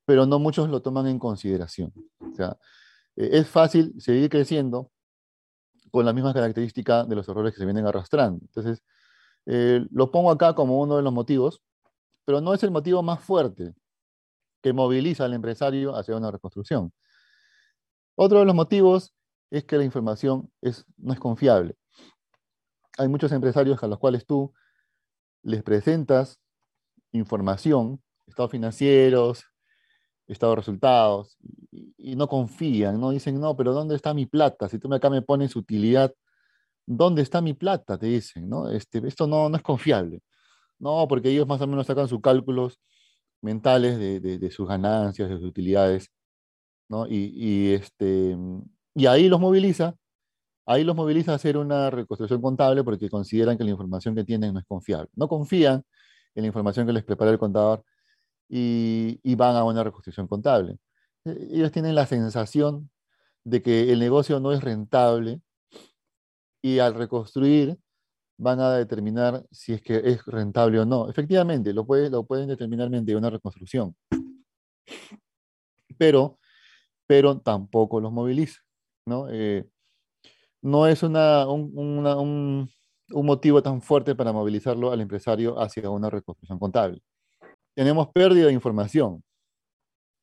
pero 0.04 0.26
no 0.26 0.38
muchos 0.38 0.68
lo 0.70 0.82
toman 0.82 1.06
en 1.08 1.18
consideración. 1.18 1.92
O 2.20 2.34
sea, 2.34 2.56
eh, 3.16 3.30
es 3.32 3.48
fácil 3.48 3.94
seguir 4.00 4.30
creciendo 4.30 4.90
con 5.90 6.06
la 6.06 6.12
misma 6.12 6.32
característica 6.32 7.04
de 7.04 7.16
los 7.16 7.28
errores 7.28 7.52
que 7.52 7.58
se 7.58 7.64
vienen 7.66 7.86
arrastrando. 7.86 8.40
Entonces, 8.42 8.82
eh, 9.46 9.84
lo 9.90 10.10
pongo 10.10 10.30
acá 10.30 10.54
como 10.54 10.80
uno 10.80 10.96
de 10.96 11.02
los 11.02 11.12
motivos, 11.12 11.62
pero 12.24 12.40
no 12.40 12.54
es 12.54 12.62
el 12.62 12.70
motivo 12.70 13.02
más 13.02 13.20
fuerte 13.20 13.74
que 14.62 14.72
moviliza 14.72 15.24
al 15.24 15.34
empresario 15.34 15.96
hacia 15.96 16.16
una 16.16 16.30
reconstrucción. 16.30 16.92
Otro 18.14 18.40
de 18.40 18.44
los 18.44 18.54
motivos 18.54 19.14
es 19.50 19.64
que 19.64 19.76
la 19.76 19.84
información 19.84 20.50
no 20.98 21.12
es 21.12 21.20
confiable. 21.20 21.76
Hay 22.98 23.08
muchos 23.08 23.32
empresarios 23.32 23.82
a 23.82 23.86
los 23.86 23.98
cuales 23.98 24.26
tú 24.26 24.52
les 25.42 25.62
presentas 25.62 26.38
información, 27.12 28.02
estados 28.26 28.50
financieros, 28.50 29.44
estados 30.26 30.56
resultados, 30.56 31.36
y, 31.70 32.16
no 32.16 32.28
confían, 32.28 33.00
no 33.00 33.10
dicen, 33.10 33.40
no, 33.40 33.56
pero 33.56 33.72
¿dónde 33.72 33.94
está 33.96 34.14
mi 34.14 34.26
plata? 34.26 34.68
Si 34.68 34.78
tú 34.78 34.92
acá 34.94 35.10
me 35.10 35.22
pones 35.22 35.56
utilidad, 35.56 36.14
¿dónde 36.86 37.22
está 37.22 37.40
mi 37.40 37.54
plata? 37.54 37.98
Te 37.98 38.06
dicen, 38.06 38.48
¿no? 38.48 38.68
Este, 38.70 39.06
esto 39.06 39.26
no, 39.26 39.48
no 39.48 39.56
es 39.56 39.62
confiable. 39.62 40.22
No, 40.78 41.06
porque 41.08 41.30
ellos 41.30 41.46
más 41.46 41.60
o 41.60 41.66
menos 41.66 41.86
sacan 41.86 42.08
sus 42.08 42.20
cálculos 42.20 42.80
mentales 43.42 43.98
de, 43.98 44.20
de 44.20 44.50
sus 44.50 44.68
ganancias, 44.68 45.28
de 45.28 45.36
sus 45.36 45.46
utilidades 45.46 46.10
y, 47.08 47.72
este, 47.72 48.36
y 48.94 49.06
ahí 49.06 49.28
los 49.28 49.40
moviliza, 49.40 49.96
ahí 50.66 50.84
los 50.84 50.96
moviliza 50.96 51.32
a 51.32 51.36
hacer 51.36 51.56
una 51.56 51.90
reconstrucción 51.90 52.40
contable 52.42 52.84
porque 52.84 53.10
consideran 53.10 53.58
que 53.58 53.64
la 53.64 53.70
información 53.70 54.14
que 54.14 54.24
tienen 54.24 54.54
no 54.54 54.60
es 54.60 54.66
confiable. 54.66 55.10
No 55.14 55.28
confían 55.28 55.82
en 56.34 56.42
la 56.42 56.46
información 56.46 56.86
que 56.86 56.92
les 56.92 57.04
prepara 57.04 57.30
el 57.30 57.38
contador 57.38 57.84
y, 58.48 59.20
y 59.22 59.34
van 59.34 59.56
a 59.56 59.64
una 59.64 59.84
reconstrucción 59.84 60.28
contable. 60.28 60.78
E, 61.24 61.48
ellos 61.52 61.72
tienen 61.72 61.94
la 61.94 62.06
sensación 62.06 62.90
de 63.44 63.62
que 63.62 63.92
el 63.92 63.98
negocio 63.98 64.40
no 64.40 64.52
es 64.52 64.62
rentable 64.62 65.40
y 66.62 66.78
al 66.78 66.94
reconstruir 66.94 67.76
van 68.38 68.60
a 68.60 68.72
determinar 68.74 69.46
si 69.50 69.72
es 69.74 69.82
que 69.82 69.96
es 70.04 70.24
rentable 70.26 70.80
o 70.80 70.84
no. 70.84 71.08
Efectivamente, 71.08 71.72
lo, 71.72 71.86
puede, 71.86 72.10
lo 72.10 72.24
pueden 72.24 72.48
determinar 72.48 72.90
mediante 72.90 73.16
una 73.16 73.30
reconstrucción. 73.30 73.94
Pero 75.98 76.38
pero 77.06 77.40
tampoco 77.40 78.00
los 78.00 78.12
moviliza. 78.12 78.60
¿no? 79.06 79.28
Eh, 79.30 79.66
no 80.62 80.86
es 80.86 81.02
una, 81.02 81.46
un, 81.48 82.70
motivo 83.10 83.62
tan 83.62 83.82
fuerte 83.82 84.14
para 84.14 84.32
movilizarlo 84.32 84.92
al 84.92 85.00
empresario 85.00 85.60
hacia 85.60 85.90
una 85.90 86.08
reconstrucción 86.10 86.58
contable. 86.58 87.02
Tenemos 87.74 88.08
pérdida 88.08 88.46
de 88.46 88.52
información. 88.52 89.22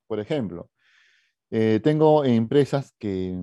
Por 0.07 0.19
ejemplo, 0.19 0.69
eh, 1.51 1.79
tengo 1.83 2.25
empresas 2.25 2.93
que, 2.99 3.37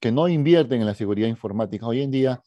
que 0.00 0.12
no 0.12 0.28
invierten 0.28 0.80
en 0.80 0.86
la 0.86 0.94
seguridad 0.94 1.28
informática. 1.28 1.86
Hoy 1.86 2.02
en 2.02 2.10
día 2.10 2.42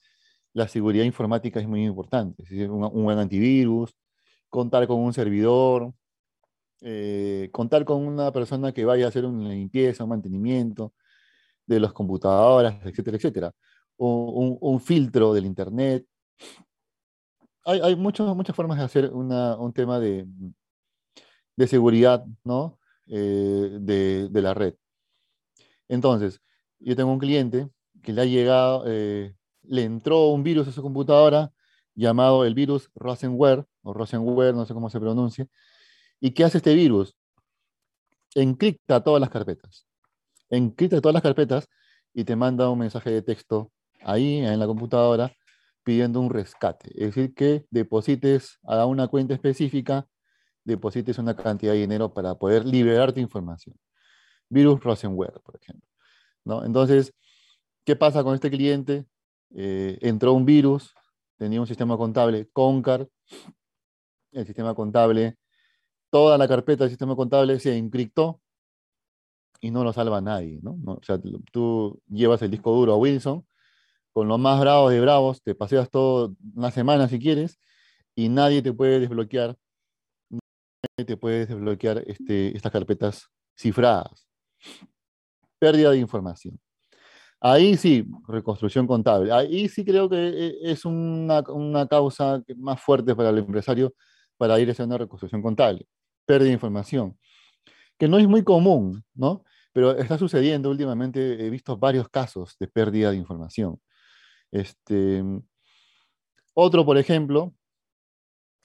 la 0.53 0.67
seguridad 0.67 1.05
informática 1.05 1.60
es 1.60 1.67
muy 1.67 1.86
importante. 1.86 2.43
Es 2.43 2.70
un, 2.70 2.84
un, 2.84 3.03
buen 3.03 3.20
antivirus, 3.20 3.96
contar 4.50 4.88
con 4.88 5.00
un 5.00 5.13
servidor, 5.13 5.93
eh, 6.81 7.50
contar 7.51 7.85
con 7.85 8.05
una 8.05 8.31
persona 8.31 8.71
que 8.71 8.85
vaya 8.85 9.05
a 9.05 9.09
hacer 9.09 9.25
una 9.25 9.50
limpieza, 9.50 10.03
un 10.03 10.11
mantenimiento 10.11 10.93
de 11.65 11.79
las 11.79 11.93
computadoras, 11.93 12.75
etcétera, 12.85 13.17
etcétera. 13.17 13.53
O 13.97 14.57
un, 14.61 14.79
filtro 14.81 15.33
del 15.33 15.45
Internet. 15.45 16.05
Hay, 17.65 17.79
hay 17.81 17.95
muchas 17.95 18.55
formas 18.55 18.79
de 18.79 18.83
hacer 18.83 19.11
un 19.13 19.73
tema 19.73 20.00
de, 20.00 20.25
de 21.55 21.67
seguridad 21.67 22.25
¿no? 22.43 22.79
Eh, 23.07 23.77
de, 23.79 24.29
de, 24.29 24.41
la 24.41 24.53
red. 24.53 24.73
Entonces, 25.88 26.41
yo 26.79 26.95
tengo 26.95 27.11
un 27.11 27.19
cliente 27.19 27.69
que 28.01 28.13
le 28.13 28.21
ha 28.21 28.25
llegado, 28.25 28.83
eh, 28.88 29.35
le 29.63 29.83
entró 29.83 30.29
un 30.29 30.43
virus 30.43 30.67
a 30.67 30.71
su 30.71 30.81
computadora 30.81 31.51
llamado 31.93 32.45
el 32.45 32.53
virus 32.55 32.89
Rosenware, 32.95 33.65
o 33.83 33.93
Rosenware, 33.93 34.55
no 34.55 34.65
sé 34.65 34.73
cómo 34.73 34.89
se 34.89 35.00
pronuncia. 35.00 35.47
¿Y 36.22 36.32
qué 36.32 36.46
hace 36.46 36.60
este 36.60 36.75
virus? 36.75 37.18
Encripta 38.36 39.04
todas 39.04 39.20
las 39.20 39.30
carpetas. 39.30 39.88
Encripta 40.50 41.01
todas 41.01 41.16
las 41.16 41.24
carpetas 41.24 41.68
y 42.13 42.24
te 42.24 42.36
manda 42.36 42.70
un 42.70 42.80
mensaje 42.80 43.10
de 43.10 43.24
texto 43.24 43.72
ahí 44.04 44.38
en 44.38 44.60
la 44.60 44.68
computadora 44.68 45.34
pidiendo 45.84 46.20
un 46.20 46.30
rescate. 46.30 46.92
Es 46.94 47.16
decir, 47.16 47.34
que 47.34 47.66
deposites 47.72 48.60
a 48.63 48.86
una 48.86 49.08
cuenta 49.08 49.34
específica, 49.34 50.08
deposites 50.63 51.18
una 51.18 51.36
cantidad 51.36 51.74
de 51.74 51.80
dinero 51.80 52.13
para 52.13 52.36
poder 52.36 52.66
liberar 52.66 53.12
tu 53.13 53.20
información. 53.20 53.75
Virus 54.48 54.80
Rosenware, 54.82 55.42
por 55.42 55.60
ejemplo. 55.60 55.90
¿no? 56.46 56.63
Entonces, 56.63 57.13
¿qué 57.84 57.96
pasa 57.96 58.24
con 58.24 58.36
este 58.36 58.51
cliente? 58.51 59.06
Eh, 59.56 59.98
entró 60.01 60.34
un 60.34 60.46
virus, 60.46 60.94
tenía 61.38 61.60
un 61.60 61.68
sistema 61.68 61.98
contable 61.98 62.48
Concar, 62.54 63.08
el 64.32 64.46
sistema 64.46 64.75
contable, 64.75 65.38
toda 66.12 66.38
la 66.38 66.48
carpeta 66.48 66.84
del 66.84 66.91
sistema 66.91 67.15
contable 67.15 67.60
se 67.60 67.75
encriptó 67.77 68.41
y 69.62 69.72
no 69.72 69.84
lo 69.84 69.94
salva 69.94 70.22
nadie, 70.22 70.60
¿no? 70.62 70.77
O 70.86 71.00
sea, 71.03 71.20
tú 71.51 72.01
llevas 72.08 72.41
el 72.41 72.51
disco 72.51 72.72
duro 72.74 72.94
a 72.94 72.98
Wilson, 72.98 73.46
con 74.13 74.27
los 74.27 74.39
más 74.39 74.60
bravos 74.60 74.91
de 74.91 75.01
bravos, 75.01 75.41
te 75.41 75.56
paseas 75.56 75.89
todo 75.89 76.36
una 76.56 76.72
semana 76.72 77.08
si 77.08 77.20
quieres, 77.20 77.60
y 78.15 78.30
nadie 78.30 78.62
te 78.62 78.74
puede 78.74 79.00
desbloquear, 79.00 79.58
nadie 80.30 81.06
te 81.06 81.18
puede 81.18 81.46
desbloquear 81.46 82.03
este, 82.08 82.56
estas 82.56 82.72
carpetas 82.72 83.30
cifradas. 83.56 84.27
Pérdida 85.60 85.91
de 85.91 86.00
información. 86.00 86.60
Ahí 87.39 87.75
sí, 87.75 88.08
reconstrucción 88.27 88.86
contable. 88.86 89.32
Ahí 89.32 89.68
sí 89.68 89.84
creo 89.84 90.08
que 90.08 90.15
eh, 90.15 90.56
es 90.62 90.86
una, 90.86 91.44
causa 91.89 92.44
más 92.58 92.80
fuerte 92.82 93.15
para 93.15 93.30
el 93.30 93.39
empresario 93.39 93.94
para 94.38 94.60
ir 94.60 94.70
hacia 94.70 94.86
una 94.86 94.98
reconstrucción 95.00 95.41
contable. 95.41 95.88
Pérdida 96.25 96.48
de 96.48 96.54
información, 96.54 97.18
que 97.98 98.08
no 98.08 98.18
es 98.18 98.28
muy 98.28 98.44
común, 98.44 99.04
¿no? 99.13 99.44
Pero 99.74 99.92
está 99.98 100.18
sucediendo 100.18 100.70
últimamente, 100.70 101.46
he 101.46 101.50
visto 101.50 101.78
varios 101.78 102.10
casos 102.10 102.58
de 102.60 102.68
pérdida 102.68 103.12
de 103.12 103.18
información. 103.18 103.80
Este, 104.51 105.24
otro, 106.54 106.86
por 106.86 106.98
ejemplo, 106.98 107.54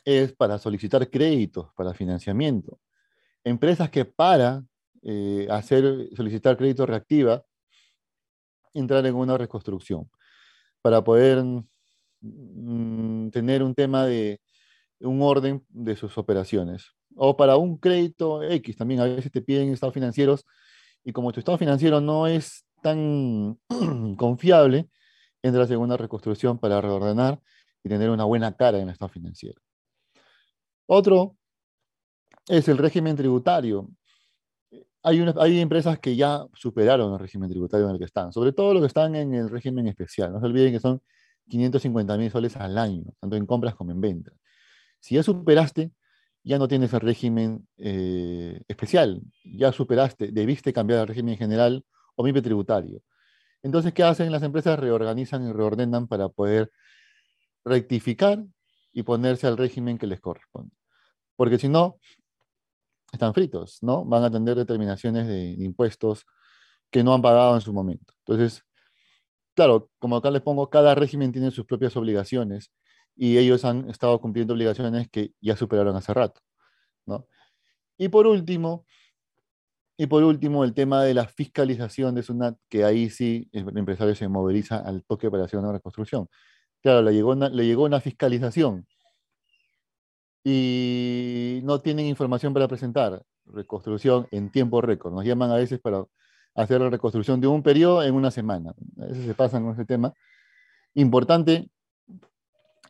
es 0.05 0.33
para 0.33 0.59
solicitar 0.59 1.09
créditos, 1.11 1.73
para 1.75 1.95
financiamiento. 1.95 2.81
Empresas 3.45 3.91
que 3.91 4.05
para 4.05 4.65
eh, 5.03 5.47
hacer, 5.51 6.09
solicitar 6.17 6.57
crédito 6.57 6.87
reactiva, 6.87 7.45
entrar 8.75 9.07
en 9.07 9.15
una 9.15 9.39
reconstrucción 9.39 10.11
para 10.83 11.03
poder 11.03 11.45
mm, 12.21 13.31
tener 13.31 13.63
un 13.63 13.75
tema 13.75 14.05
de 14.05 14.41
un 15.01 15.23
orden 15.23 15.65
de 15.69 15.97
sus 15.97 16.19
operaciones. 16.19 16.96
O 17.16 17.37
para 17.37 17.56
un 17.56 17.78
crédito 17.78 18.42
X, 18.42 18.76
también 18.76 19.00
a 19.00 19.04
veces 19.04 19.32
te 19.32 19.42
piden 19.42 19.73
estados 19.73 19.94
financieros 19.94 20.44
y 21.02 21.12
como 21.12 21.32
tu 21.32 21.40
estado 21.40 21.58
financiero 21.58 22.00
no 22.00 22.26
es 22.26 22.66
tan 22.82 23.58
confiable, 24.16 24.88
entras 25.42 25.70
en 25.70 25.78
una 25.78 25.96
reconstrucción 25.96 26.58
para 26.58 26.80
reordenar 26.80 27.40
y 27.82 27.88
tener 27.88 28.11
una 28.11 28.25
buena 28.25 28.52
cara 28.56 28.78
en 28.78 28.85
el 28.85 28.90
estado 28.90 29.08
financiero. 29.08 29.61
Otro 30.87 31.37
es 32.49 32.68
el 32.68 32.78
régimen 32.78 33.16
tributario 33.16 33.88
hay, 35.06 35.61
empresas 35.61 36.00
que 36.00 36.16
ya 36.16 36.44
superaron 36.54 37.12
el 37.12 37.18
régimen 37.20 37.49
tributario 37.49 37.87
en 37.87 37.92
el 37.92 37.99
que 37.99 38.06
están, 38.06 38.32
sobre 38.32 38.52
todo 38.52 38.73
los 38.75 38.82
que 38.82 38.88
están 38.88 39.14
en 39.14 39.35
el 39.35 39.49
régimen 39.49 39.87
especial. 39.87 40.32
No 40.32 40.40
se 40.40 40.46
olviden 40.46 40.73
que 40.73 40.80
son 40.80 41.00
550 41.49 42.18
mil 42.18 42.30
soles 42.30 42.56
al 42.56 42.76
año, 42.76 43.04
tanto 43.20 43.37
en 43.37 43.46
compras 43.46 43.76
como 43.76 43.92
en 43.92 44.00
ventas. 44.00 44.35
Si 44.99 45.14
ya 45.14 45.23
superaste, 45.23 45.92
ya 46.47 46.59
no 46.59 46.69
tienes 46.69 46.93
el 46.93 47.00
régimen 47.00 47.67
eh, 47.76 48.62
especial, 48.69 49.21
ya 49.45 49.73
superaste, 49.73 50.31
debiste 50.31 50.73
cambiar 50.73 51.00
al 51.00 51.09
régimen 51.09 51.37
general 51.37 51.85
o 52.15 52.23
MIPE 52.23 52.41
tributario. 52.41 53.03
Entonces, 53.65 53.93
¿qué 53.93 54.05
hacen 54.05 54.31
las 54.31 54.45
empresas? 54.45 54.79
Reorganizan 54.79 55.49
y 55.49 55.53
reordenan 55.53 56.07
para 56.07 56.29
poder 56.29 56.71
rectificar 57.65 58.45
y 58.93 59.03
ponerse 59.03 59.49
al 59.49 59.57
régimen 59.57 59.99
que 59.99 60.07
les 60.07 60.21
corresponde. 60.21 60.71
Porque 61.35 61.59
si 61.59 61.69
no, 61.69 61.99
están 63.12 63.35
fritos, 63.35 63.79
¿no? 63.83 64.05
Van 64.05 64.23
a 64.23 64.31
tener 64.31 64.55
determinaciones 64.55 65.26
de, 65.26 65.50
impuestos 65.59 66.26
que 66.93 67.03
no 67.03 67.12
han 67.12 67.23
pagado 67.23 67.57
en 67.57 67.61
su 67.61 67.73
momento. 67.73 68.15
Entonces, 68.25 68.62
claro, 69.55 69.91
como 69.99 70.17
acá 70.17 70.31
les 70.31 70.43
pongo, 70.43 70.71
cada 70.71 70.95
régimen 70.95 71.33
tiene 71.33 71.50
sus 71.50 71.67
propias 71.67 71.97
obligaciones 71.97 72.71
y 73.16 73.38
ellos 73.38 73.64
han 73.64 73.88
estado 73.90 74.20
cumpliendo 74.20 74.54
obligaciones 74.54 75.08
que 75.11 75.32
ya 75.40 75.56
superaron 75.56 75.96
hace 75.96 76.14
rato, 76.14 76.40
¿no? 77.06 77.26
Y 77.99 78.08
por 78.08 78.26
último, 78.26 78.87
y 79.99 80.06
por 80.06 80.23
último, 80.25 80.64
el 80.64 80.75
tema 80.75 81.02
de 81.02 81.14
la 81.14 81.26
fiscalización 81.26 82.14
de 82.14 82.23
SUNAT, 82.23 82.58
que 82.68 82.85
ahí 82.85 83.08
sí 83.11 83.49
el 83.52 83.76
empresario 83.78 84.14
se 84.14 84.28
moviliza 84.28 84.78
al 84.78 85.02
toque 85.04 85.30
para 85.30 85.44
hacer 85.44 85.58
una 85.58 85.73
reconstrucción. 85.73 86.28
Claro, 86.82 87.02
le 87.02 87.12
llegó 87.12 87.35
le 87.35 87.66
llegó 87.66 87.85
una 87.85 88.00
fiscalización 88.00 88.87
y 90.44 91.61
no 91.64 91.80
tienen 91.80 92.06
información 92.06 92.54
para 92.54 92.68
presentar. 92.68 93.23
Reconstrucción 93.46 94.28
en 94.30 94.50
tiempo 94.50 94.80
récord. 94.80 95.12
Nos 95.12 95.25
llaman 95.25 95.50
a 95.50 95.56
veces 95.56 95.80
para 95.80 96.04
hacer 96.54 96.80
la 96.80 96.90
reconstrucción 96.90 97.40
de 97.40 97.46
un 97.49 97.62
periodo 97.62 98.02
en 98.02 98.14
una 98.14 98.30
semana. 98.30 98.75
A 99.00 99.06
veces 99.06 99.25
se 99.26 99.35
pasan 99.35 99.64
con 99.64 99.73
ese 99.73 99.85
tema. 99.85 100.12
Importante 100.94 101.70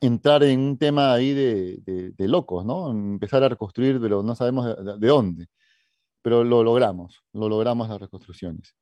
entrar 0.00 0.42
en 0.44 0.60
un 0.60 0.78
tema 0.78 1.12
ahí 1.12 1.32
de, 1.32 2.12
de, 2.16 2.28
locos, 2.28 2.64
¿no? 2.64 2.90
Empezar 2.90 3.42
a 3.42 3.48
reconstruir, 3.48 4.00
pero 4.00 4.22
no 4.22 4.34
sabemos 4.34 4.66
de, 4.66 4.98
de, 4.98 5.08
dónde. 5.08 5.46
Pero 6.22 6.44
lo 6.44 6.62
logramos, 6.62 7.22
lo 7.32 7.48
logramos 7.48 7.88
las 7.88 8.00
reconstrucciones. 8.00 8.74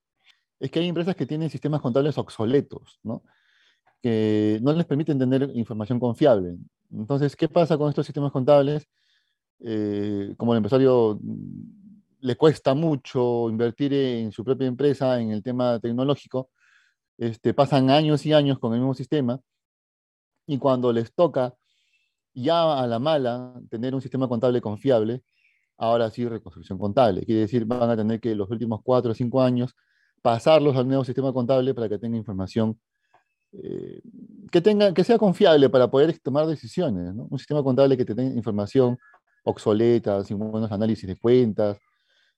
Es 0.60 0.70
que 0.70 0.80
hay 0.80 0.88
empresas 0.88 1.16
que 1.16 1.26
tienen 1.26 1.50
sistemas 1.50 1.80
contables 1.80 2.16
obsoletos, 2.18 2.98
¿no? 3.02 3.22
que 4.04 4.58
no 4.60 4.74
les 4.74 4.84
permiten 4.84 5.18
tener 5.18 5.50
información 5.54 5.98
confiable. 5.98 6.58
Entonces, 6.92 7.34
¿qué 7.34 7.48
pasa 7.48 7.78
con 7.78 7.88
estos 7.88 8.04
sistemas 8.04 8.32
contables? 8.32 8.86
Eh, 9.60 10.34
como 10.36 10.52
el 10.52 10.58
empresario 10.58 11.18
mm, 11.22 12.20
le 12.20 12.36
cuesta 12.36 12.74
mucho 12.74 13.48
invertir 13.48 13.94
en 13.94 14.30
su 14.30 14.44
propia 14.44 14.66
empresa 14.66 15.18
en 15.22 15.30
el 15.30 15.42
tema 15.42 15.80
tecnológico, 15.80 16.50
este, 17.16 17.54
pasan 17.54 17.88
años 17.88 18.26
y 18.26 18.34
años 18.34 18.58
con 18.58 18.74
el 18.74 18.80
mismo 18.80 18.92
sistema 18.92 19.40
y 20.46 20.58
cuando 20.58 20.92
les 20.92 21.14
toca 21.14 21.54
ya 22.34 22.78
a 22.80 22.86
la 22.86 22.98
mala 22.98 23.54
tener 23.70 23.94
un 23.94 24.00
sistema 24.00 24.28
contable 24.28 24.60
confiable, 24.60 25.22
ahora 25.76 26.10
sí 26.10 26.26
reconstrucción 26.26 26.78
contable. 26.78 27.24
Quiere 27.24 27.42
decir, 27.42 27.64
van 27.64 27.90
a 27.90 27.96
tener 27.96 28.20
que 28.20 28.34
los 28.34 28.50
últimos 28.50 28.80
cuatro 28.82 29.12
o 29.12 29.14
cinco 29.14 29.42
años 29.42 29.74
pasarlos 30.22 30.76
al 30.76 30.86
nuevo 30.88 31.04
sistema 31.04 31.32
contable 31.32 31.74
para 31.74 31.88
que 31.88 31.98
tenga 31.98 32.16
información 32.16 32.78
eh, 33.52 34.00
que, 34.50 34.60
tenga, 34.60 34.92
que 34.92 35.04
sea 35.04 35.18
confiable 35.18 35.68
para 35.68 35.90
poder 35.90 36.18
tomar 36.18 36.46
decisiones. 36.46 37.12
Un 37.14 37.38
sistema 37.38 37.62
contable 37.62 37.96
que 37.96 38.04
te 38.04 38.14
tenga 38.14 38.34
información 38.34 38.98
obsoleta, 39.44 40.24
sin 40.24 40.38
buenos 40.38 40.72
análisis 40.72 41.06
de 41.06 41.16
cuentas, 41.16 41.78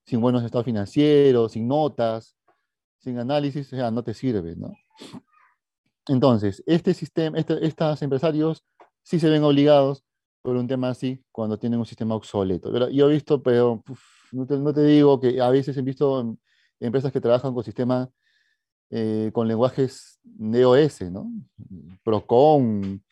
sin 0.05 0.21
buenos 0.21 0.45
estados 0.45 0.65
financieros, 0.65 1.53
sin 1.53 1.69
notas, 1.69 2.37
sin 2.99 3.19
análisis, 3.19 3.73
o 3.73 3.77
sea, 3.77 3.91
no 3.91 4.03
te 4.03 4.15
sirve. 4.15 4.57
¿no? 4.57 4.75
Entonces, 6.09 6.63
este 6.67 6.95
sistema, 6.95 7.39
este, 7.39 7.65
estos 7.67 8.03
empresarios 8.03 8.65
sí 9.03 9.19
se 9.19 9.29
ven 9.29 9.43
obligados 9.45 10.05
por 10.43 10.57
un 10.57 10.69
tema 10.69 10.91
así 10.91 11.25
cuando 11.33 11.59
tienen 11.59 11.81
un 11.81 11.87
sistema 11.87 12.15
obsoleto. 12.15 12.73
Pero 12.73 12.89
yo 12.89 13.11
he 13.11 13.15
visto, 13.15 13.43
pero 13.43 13.83
no, 14.33 14.73
te, 14.73 14.83
digo 14.85 15.21
que 15.21 15.41
a 15.41 15.51
veces 15.51 15.77
he 15.77 15.83
visto 15.83 16.37
empresas 16.79 17.13
que 17.13 17.21
trabajan 17.21 17.53
con 17.55 17.65
sistemas 17.65 18.09
eh, 18.91 19.31
con 19.33 19.49
lenguajes 19.49 20.21
DOS, 20.23 21.03
¿no? 21.11 21.29
Procon, 22.05 23.03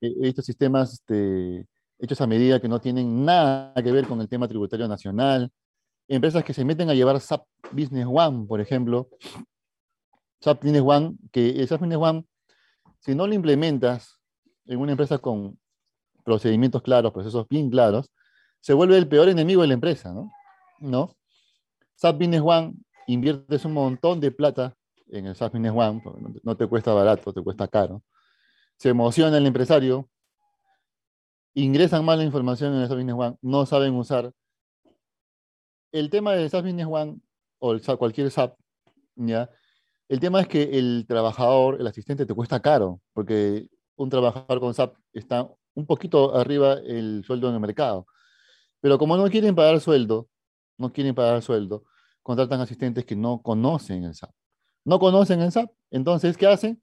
estos 0.00 0.44
sistemas 0.44 0.94
este, 0.94 1.68
hechos 1.98 2.20
a 2.20 2.26
medida 2.26 2.60
que 2.60 2.68
no 2.68 2.80
tienen 2.80 3.24
nada 3.24 3.74
que 3.82 3.92
ver 3.92 4.06
con 4.06 4.20
el 4.20 4.28
tema 4.28 4.48
tributario 4.48 4.88
nacional. 4.88 5.52
Empresas 6.08 6.42
que 6.42 6.54
se 6.54 6.64
meten 6.64 6.90
a 6.90 6.94
llevar 6.94 7.20
SAP 7.20 7.44
Business 7.70 8.06
One, 8.08 8.46
por 8.46 8.60
ejemplo. 8.60 9.08
SAP 10.40 10.62
Business 10.62 10.82
One, 10.84 11.16
que 11.32 11.66
SAP 11.66 11.80
Business 11.80 11.98
One, 12.00 12.26
si 13.00 13.14
no 13.14 13.26
lo 13.26 13.34
implementas 13.34 14.18
en 14.66 14.78
una 14.78 14.92
empresa 14.92 15.18
con 15.18 15.58
procedimientos 16.24 16.82
claros, 16.82 17.12
procesos 17.12 17.46
bien 17.48 17.70
claros, 17.70 18.10
se 18.60 18.74
vuelve 18.74 18.96
el 18.96 19.08
peor 19.08 19.28
enemigo 19.28 19.62
de 19.62 19.68
la 19.68 19.74
empresa, 19.74 20.12
¿no? 20.12 20.30
¿No? 20.78 21.14
SAP 21.96 22.18
Business 22.18 22.42
One 22.44 22.74
inviertes 23.06 23.64
un 23.64 23.72
montón 23.72 24.20
de 24.20 24.30
plata 24.30 24.76
en 25.08 25.26
el 25.26 25.34
SAP 25.34 25.52
Business 25.52 25.72
One, 25.74 26.02
no 26.42 26.56
te 26.56 26.66
cuesta 26.66 26.92
barato, 26.94 27.32
te 27.32 27.42
cuesta 27.42 27.68
caro. 27.68 28.02
Se 28.76 28.90
emociona 28.90 29.36
el 29.36 29.46
empresario, 29.46 30.08
ingresan 31.54 32.04
mal 32.04 32.18
la 32.18 32.24
información 32.24 32.74
en 32.74 32.80
el 32.80 32.88
SAP 32.88 32.98
Business 32.98 33.16
One, 33.18 33.36
no 33.42 33.66
saben 33.66 33.94
usar. 33.94 34.32
El 35.92 36.08
tema 36.08 36.32
del 36.32 36.48
SAP 36.48 36.64
Business 36.64 36.86
One 36.88 37.20
o 37.58 37.72
el 37.72 37.82
cualquier 37.98 38.30
SAP, 38.30 38.56
¿ya? 39.16 39.50
El 40.10 40.18
tema 40.18 40.40
es 40.40 40.48
que 40.48 40.76
el 40.76 41.04
trabajador, 41.06 41.80
el 41.80 41.86
asistente, 41.86 42.26
te 42.26 42.34
cuesta 42.34 42.58
caro, 42.58 43.00
porque 43.12 43.68
un 43.94 44.10
trabajador 44.10 44.58
con 44.58 44.74
SAP 44.74 44.96
está 45.12 45.48
un 45.74 45.86
poquito 45.86 46.34
arriba 46.36 46.72
el 46.84 47.22
sueldo 47.24 47.48
en 47.48 47.54
el 47.54 47.60
mercado. 47.60 48.08
Pero 48.80 48.98
como 48.98 49.16
no 49.16 49.30
quieren 49.30 49.54
pagar 49.54 49.80
sueldo, 49.80 50.28
no 50.78 50.92
quieren 50.92 51.14
pagar 51.14 51.42
sueldo, 51.42 51.84
contratan 52.24 52.60
asistentes 52.60 53.04
que 53.04 53.14
no 53.14 53.40
conocen 53.40 54.02
el 54.02 54.16
SAP. 54.16 54.32
No 54.84 54.98
conocen 54.98 55.42
el 55.42 55.52
SAP, 55.52 55.70
entonces, 55.92 56.36
¿qué 56.36 56.48
hacen? 56.48 56.82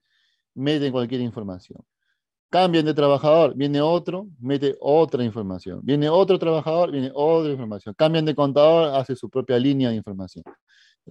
Meten 0.54 0.94
cualquier 0.94 1.20
información. 1.20 1.84
Cambian 2.50 2.86
de 2.86 2.94
trabajador, 2.94 3.56
viene 3.56 3.82
otro, 3.82 4.30
mete 4.40 4.78
otra 4.80 5.22
información. 5.26 5.82
Viene 5.84 6.08
otro 6.08 6.40
trabajador, 6.40 6.92
viene 6.92 7.12
otra 7.14 7.52
información. 7.52 7.94
Cambian 7.98 8.24
de 8.24 8.34
contador, 8.34 8.96
hace 8.96 9.18
su 9.18 9.30
propia 9.30 9.60
línea 9.60 9.90
de 9.90 9.98
información. 9.98 10.46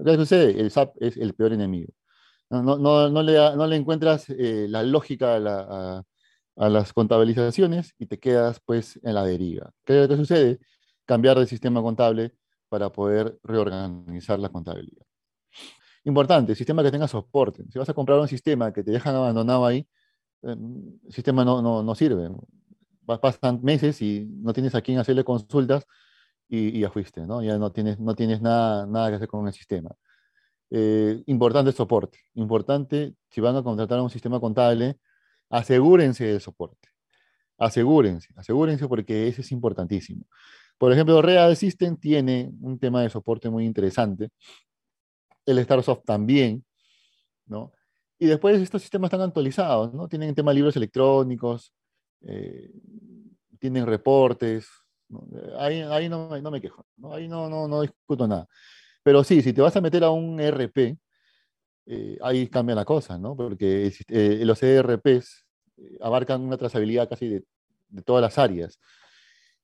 ¿Qué 0.03 0.15
sucede? 0.17 0.59
El 0.59 0.71
SAP 0.71 0.95
es 0.99 1.19
el 1.19 1.35
peor 1.35 1.53
enemigo. 1.53 1.93
No, 2.51 2.63
no, 2.63 3.09
no, 3.11 3.23
le, 3.23 3.35
no 3.57 3.67
le, 3.67 3.77
encuentras 3.77 4.31
eh, 4.31 4.67
la 4.69 4.83
lógica 4.85 5.35
a, 5.35 5.41
la, 5.41 6.05
a, 6.57 6.69
las 6.69 6.93
contabilizaciones 6.93 7.95
y 7.99 8.07
te 8.07 8.19
quedas 8.21 8.61
pues 8.65 9.01
en 9.03 9.15
la 9.15 9.25
deriva. 9.25 9.73
¿Qué, 9.85 9.97
es 9.97 10.03
lo 10.03 10.09
que 10.09 10.17
sucede? 10.17 10.61
Cambiar 11.05 11.39
de 11.39 11.47
sistema 11.47 11.83
contable 11.83 12.35
para 12.69 12.91
poder 12.91 13.39
reorganizar 13.43 14.39
la 14.39 14.49
contabilidad. 14.49 15.05
Importante, 16.05 16.55
sistema 16.55 16.85
que 16.85 16.93
tenga 16.93 17.09
soporte. 17.09 17.65
Si 17.71 17.79
vas 17.79 17.89
a 17.89 17.95
comprar 17.95 18.21
un 18.21 18.29
sistema 18.29 18.73
que 18.73 18.85
te 18.85 18.93
dejan 18.93 19.17
abandonado 19.17 19.67
ahí, 19.67 19.89
el 20.43 21.01
sistema 21.09 21.45
no, 21.45 21.61
no, 21.63 21.83
no 21.83 21.95
sirve. 21.97 22.31
Pasan 23.21 23.61
meses 23.63 24.01
y 24.03 24.25
no 24.25 24.53
tienes 24.53 24.75
a 24.77 24.83
quién 24.83 24.99
hacerle 24.99 25.25
consultas 25.25 25.87
y, 26.49 26.81
ya 26.81 26.91
fuiste, 26.91 27.27
¿no? 27.27 27.43
Ya 27.43 27.59
no 27.59 27.73
tienes, 27.73 27.99
no 27.99 28.15
tienes 28.15 28.41
nada, 28.41 28.87
nada 28.87 29.11
que 29.11 29.17
hacer 29.17 29.29
con 29.29 29.47
el 29.47 29.53
sistema. 29.53 29.91
Eh, 30.71 31.23
importante 31.27 31.71
el 31.71 31.77
soporte. 31.77 32.19
Importante, 32.35 33.15
si 33.31 33.41
van 33.41 33.57
a 33.57 33.63
contratar 33.63 34.01
un 34.01 34.11
sistema 34.11 34.41
contable, 34.41 34.99
asegúrense 35.51 36.25
del 36.25 36.41
soporte. 36.41 36.89
Asegúrense, 37.59 38.29
asegúrense 38.37 38.89
porque 38.89 39.29
ese 39.29 39.41
es 39.43 39.53
importantísimo. 39.53 40.27
Por 40.79 40.93
ejemplo, 40.93 41.23
Real 41.23 41.57
System 41.57 41.97
tiene 41.97 42.53
un 42.61 42.79
tema 42.79 43.03
de 43.03 43.11
soporte 43.11 43.49
muy 43.49 43.65
interesante. 43.65 44.29
El 45.47 45.63
StarSoft 45.63 46.05
también, 46.05 46.65
¿no? 47.47 47.73
Y 48.19 48.27
después 48.27 48.61
estos 48.61 48.83
sistemas 48.83 49.09
están 49.09 49.23
actualizados, 49.23 49.95
¿no? 49.95 50.09
Tienen 50.09 50.35
tema 50.35 50.51
de 50.51 50.57
libros 50.57 50.77
electrónicos, 50.77 51.73
eh, 52.23 52.71
tienen 53.59 53.87
reportes. 53.87 54.69
Ahí, 55.59 55.81
ahí 55.83 56.09
no, 56.09 56.29
no, 56.41 56.51
me 56.51 56.61
quejo, 56.61 56.85
¿no? 56.97 57.15
ahí 57.15 57.29
no, 57.29 57.49
no, 57.49 57.69
no 57.69 57.83
discuto 57.83 58.27
nada. 58.27 58.49
Pero 59.07 59.23
sí, 59.23 59.41
si 59.41 59.53
te 59.53 59.61
vas 59.61 59.77
a 59.77 59.81
meter 59.81 60.03
a 60.03 60.11
un 60.11 60.41
ERP, 60.41 60.99
eh, 61.87 62.19
ahí 62.21 62.49
cambia 62.49 62.75
la 62.75 62.85
cosa, 62.85 63.17
¿no? 63.17 63.37
Porque 63.37 63.93
eh, 64.09 64.43
los 64.45 64.61
ERPs 64.61 65.47
abarcan 66.01 66.41
una 66.41 66.57
trazabilidad 66.57 67.09
casi 67.09 67.29
de, 67.29 67.45
todas 68.05 68.21
las 68.21 68.37
áreas. 68.37 68.81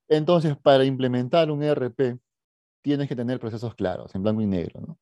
Entonces, 0.07 0.55
para 0.55 0.85
implementar 0.85 1.51
un 1.51 1.61
ERP, 1.61 2.19
tienes 2.81 3.09
que 3.09 3.17
tener 3.17 3.37
procesos 3.37 3.75
claros, 3.75 4.15
en 4.15 4.23
blanco 4.23 4.41
y 4.41 4.45
negro, 4.45 4.79
¿no? 4.79 4.97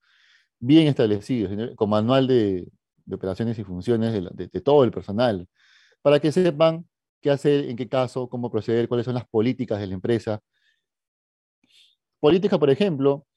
bien 0.58 0.88
establecidos, 0.88 1.52
con 1.76 1.92
manual 1.92 2.26
de, 2.26 2.68
operaciones 3.12 3.60
y 3.60 3.64
funciones 3.64 4.12
de, 4.12 4.62
todo 4.62 4.84
el 4.84 4.90
personal, 4.90 5.48
para 6.02 6.20
que 6.20 6.32
sepan 6.32 6.88
qué 7.22 7.30
hacer, 7.30 7.70
en 7.70 7.78
qué 7.78 7.88
caso, 7.88 8.28
cómo 8.28 8.50
proceder, 8.50 8.88
cuáles 8.88 9.06
son 9.06 9.14
las 9.14 9.28
políticas 9.28 9.80
de 9.80 9.86
la 9.86 9.94
empresa. 9.94 10.42
Políticas, 12.20 12.58
por 12.58 12.72
ejemplo, 12.72 13.28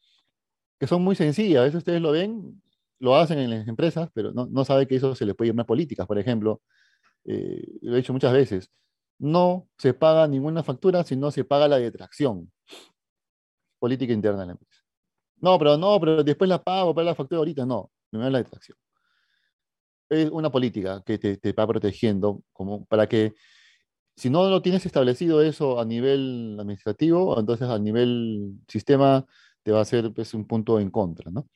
que 0.79 0.87
son 0.87 1.03
muy 1.03 1.17
sencillas, 1.17 1.61
a 1.61 1.65
veces 1.65 1.79
ustedes 1.79 2.01
lo 2.01 2.13
ven, 2.13 2.63
lo 2.99 3.17
hacen 3.17 3.39
en 3.39 3.51
las 3.51 3.69
empresas, 3.69 4.11
pero 4.15 4.33
no, 4.33 4.47
no 4.47 4.65
saben 4.65 4.87
que 4.87 4.97
eso 4.97 5.15
se 5.15 5.27
les 5.27 5.35
puede 5.35 5.51
llamar 5.51 5.67
políticas, 5.67 6.07
por 6.07 6.19
ejemplo, 6.19 6.63
eh, 7.25 7.79
lo 7.83 7.95
he 7.95 7.97
dicho 7.97 8.13
muchas 8.13 8.33
veces, 8.33 8.71
no 9.19 9.69
se 9.79 9.95
paga 9.95 10.27
ninguna 10.29 10.63
factura 10.63 11.05
si 11.05 11.17
no 11.17 11.31
se 11.31 11.45
paga 11.45 11.69
la 11.69 11.79
detracción. 11.79 12.51
Política 13.79 14.13
interna 14.13 14.41
de 14.41 14.47
la 14.47 14.53
empresa. 14.53 14.83
No, 15.41 15.59
pero 15.59 15.77
no, 15.77 15.99
pero 16.01 16.25
después 16.25 16.49
la 16.49 16.63
pago 16.63 16.95
para 16.95 17.07
la 17.07 17.15
factura 17.15 17.39
ahorita. 17.39 17.67
No, 17.67 17.91
es 18.13 18.19
la 18.19 18.39
detracción. 18.39 18.79
Es 20.09 20.31
una 20.31 20.51
política 20.51 21.03
que 21.05 21.19
te, 21.19 21.37
te, 21.39 21.53
va 21.53 21.67
protegiendo 21.67 22.43
como 22.53 22.85
para 22.87 23.09
que 23.09 23.35
si 24.17 24.31
no 24.31 24.49
lo 24.49 24.63
tienes 24.63 24.87
establecido 24.87 25.43
eso 25.43 25.81
a 25.81 25.85
nivel 25.85 26.57
administrativo, 26.61 27.39
entonces 27.39 27.69
a 27.69 27.79
nivel 27.79 28.61
sistema 28.69 29.27
te 29.65 29.73
va 29.73 29.81
a 29.81 29.85
ser 29.85 30.13
pues, 30.13 30.35
un 30.35 30.47
punto 30.47 30.79
en 30.79 30.91
contra, 30.91 31.31
¿no? 31.33 31.49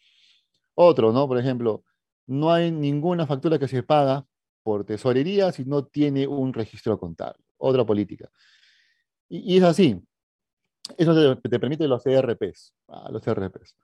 Otro, 0.75 1.13
¿no? 1.13 1.29
Por 1.29 1.39
ejemplo, 1.39 1.85
no 2.27 2.53
hay 2.53 2.73
ninguna 2.73 3.27
factura 3.27 3.59
que 3.59 3.69
se 3.69 3.85
paga 3.85 4.27
por 4.65 4.85
tesorería 4.85 5.53
si 5.53 5.65
no 5.65 5.85
tiene 5.85 6.27
un 6.27 6.53
registro 6.53 6.99
contable 6.99 7.45
otra 7.59 7.85
política. 7.85 8.31
Y, 9.29 9.55
y 9.55 9.59
es 9.59 9.65
así. 9.65 10.01
Eso 10.97 11.37
te, 11.43 11.49
te, 11.49 11.61
permite 11.61 11.87
los 11.87 12.07
ERPs, 12.07 12.75
ah, 12.89 13.11
los 13.13 13.27
ERPs, 13.27 13.77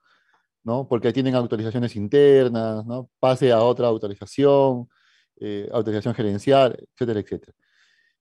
¿no? 0.63 0.87
Porque 0.87 1.13
tienen 1.13 1.35
autorizaciones 1.35 1.95
internas, 1.95 2.85
¿no? 2.85 3.11
Pase 3.19 3.51
a 3.51 3.61
otra 3.61 3.87
autorización, 3.87 4.89
eh, 5.39 5.69
autorización 5.71 6.15
gerencial, 6.15 6.75
etcétera, 6.93 7.19
etcétera. 7.19 7.53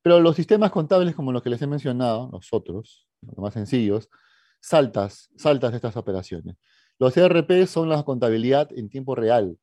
Pero 0.03 0.21
los 0.21 0.37
sistemas 0.37 0.71
contables 0.71 1.15
como 1.15 1.33
los 1.33 1.43
que 1.43 1.49
les 1.49 1.63
he 1.63 1.67
mencionado, 1.67 2.29
los 2.31 2.53
otros, 2.53 3.09
los 3.23 3.39
más 3.39 3.55
sencillos, 3.55 4.11
saltas, 4.65 5.29
saltas 5.37 5.75
estas 5.75 5.95
operaciones. 5.97 6.57
Los 6.99 7.15
ERP 7.17 7.67
son 7.67 7.91
la 7.91 8.03
contabilidad 8.03 8.71
en 8.73 8.89
tiempo 8.89 9.15
real, 9.15 9.59